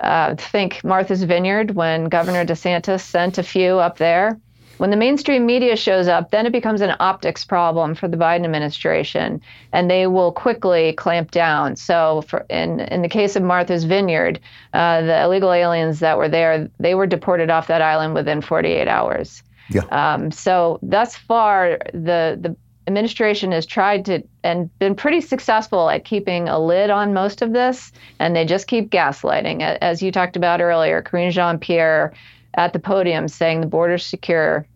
uh, 0.00 0.34
think 0.36 0.82
Martha's 0.82 1.22
Vineyard 1.22 1.72
when 1.72 2.08
Governor 2.08 2.44
DeSantis 2.44 3.02
sent 3.02 3.38
a 3.38 3.42
few 3.42 3.78
up 3.78 3.98
there. 3.98 4.40
When 4.80 4.88
the 4.88 4.96
mainstream 4.96 5.44
media 5.44 5.76
shows 5.76 6.08
up, 6.08 6.30
then 6.30 6.46
it 6.46 6.52
becomes 6.52 6.80
an 6.80 6.96
optics 7.00 7.44
problem 7.44 7.94
for 7.94 8.08
the 8.08 8.16
Biden 8.16 8.46
administration, 8.46 9.42
and 9.74 9.90
they 9.90 10.06
will 10.06 10.32
quickly 10.32 10.94
clamp 10.94 11.32
down. 11.32 11.76
So, 11.76 12.22
for, 12.26 12.46
in 12.48 12.80
in 12.80 13.02
the 13.02 13.08
case 13.10 13.36
of 13.36 13.42
Martha's 13.42 13.84
Vineyard, 13.84 14.40
uh, 14.72 15.02
the 15.02 15.22
illegal 15.22 15.52
aliens 15.52 15.98
that 15.98 16.16
were 16.16 16.30
there, 16.30 16.66
they 16.78 16.94
were 16.94 17.06
deported 17.06 17.50
off 17.50 17.66
that 17.66 17.82
island 17.82 18.14
within 18.14 18.40
48 18.40 18.88
hours. 18.88 19.42
Yeah. 19.68 19.82
Um, 19.92 20.30
so 20.30 20.78
thus 20.82 21.14
far, 21.14 21.76
the 21.92 22.38
the 22.40 22.56
administration 22.86 23.52
has 23.52 23.66
tried 23.66 24.06
to 24.06 24.22
and 24.44 24.70
been 24.78 24.94
pretty 24.94 25.20
successful 25.20 25.90
at 25.90 26.06
keeping 26.06 26.48
a 26.48 26.58
lid 26.58 26.88
on 26.88 27.12
most 27.12 27.42
of 27.42 27.52
this, 27.52 27.92
and 28.18 28.34
they 28.34 28.46
just 28.46 28.66
keep 28.66 28.90
gaslighting. 28.90 29.60
As 29.60 30.00
you 30.00 30.10
talked 30.10 30.36
about 30.36 30.62
earlier, 30.62 31.02
Karine 31.02 31.32
Jean 31.32 31.58
Pierre 31.58 32.14
at 32.54 32.72
the 32.72 32.78
podium 32.78 33.28
saying 33.28 33.60
the 33.60 33.66
border's 33.66 34.04
secure 34.04 34.66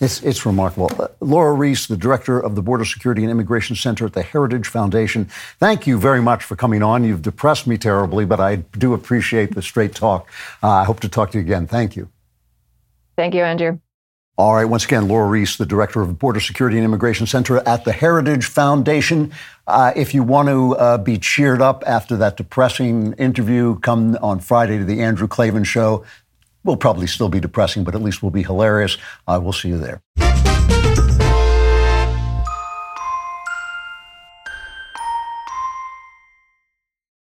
It's, 0.00 0.22
it's 0.22 0.46
remarkable. 0.46 0.90
Uh, 0.98 1.08
Lora 1.20 1.52
Ries, 1.54 1.86
the 1.86 1.96
director 1.96 2.38
of 2.38 2.54
the 2.54 2.62
Border 2.62 2.84
Security 2.84 3.22
and 3.22 3.30
Immigration 3.30 3.74
Center 3.74 4.06
at 4.06 4.12
the 4.12 4.22
Heritage 4.22 4.68
Foundation, 4.68 5.24
thank 5.58 5.86
you 5.86 5.98
very 5.98 6.22
much 6.22 6.44
for 6.44 6.54
coming 6.54 6.82
on. 6.82 7.02
You've 7.04 7.22
depressed 7.22 7.66
me 7.66 7.78
terribly, 7.78 8.24
but 8.24 8.38
I 8.38 8.56
do 8.56 8.94
appreciate 8.94 9.54
the 9.54 9.62
straight 9.62 9.94
talk. 9.94 10.30
Uh, 10.62 10.68
I 10.68 10.84
hope 10.84 11.00
to 11.00 11.08
talk 11.08 11.32
to 11.32 11.38
you 11.38 11.42
again. 11.42 11.66
Thank 11.66 11.96
you. 11.96 12.08
Thank 13.16 13.34
you, 13.34 13.42
Andrew. 13.42 13.80
All 14.36 14.54
right, 14.54 14.66
once 14.66 14.84
again, 14.84 15.08
Lora 15.08 15.26
Ries, 15.26 15.56
the 15.56 15.66
director 15.66 16.00
of 16.00 16.16
Border 16.16 16.38
Security 16.38 16.76
and 16.76 16.84
Immigration 16.84 17.26
Center 17.26 17.56
at 17.66 17.84
the 17.84 17.90
Heritage 17.90 18.46
Foundation. 18.46 19.32
Uh, 19.66 19.92
if 19.96 20.14
you 20.14 20.22
want 20.22 20.48
to 20.48 20.76
uh, 20.76 20.98
be 20.98 21.18
cheered 21.18 21.60
up 21.60 21.82
after 21.88 22.16
that 22.18 22.36
depressing 22.36 23.14
interview, 23.14 23.80
come 23.80 24.16
on 24.22 24.38
Friday 24.38 24.78
to 24.78 24.84
the 24.84 25.02
Andrew 25.02 25.26
Klavan 25.26 25.64
Show 25.64 26.04
will 26.64 26.76
probably 26.76 27.06
still 27.06 27.28
be 27.28 27.40
depressing, 27.40 27.84
but 27.84 27.94
at 27.94 28.02
least 28.02 28.22
will 28.22 28.30
be 28.30 28.42
hilarious. 28.42 28.96
Uh, 29.26 29.38
we'll 29.42 29.52
see 29.52 29.68
you 29.68 29.78
there. 29.78 30.47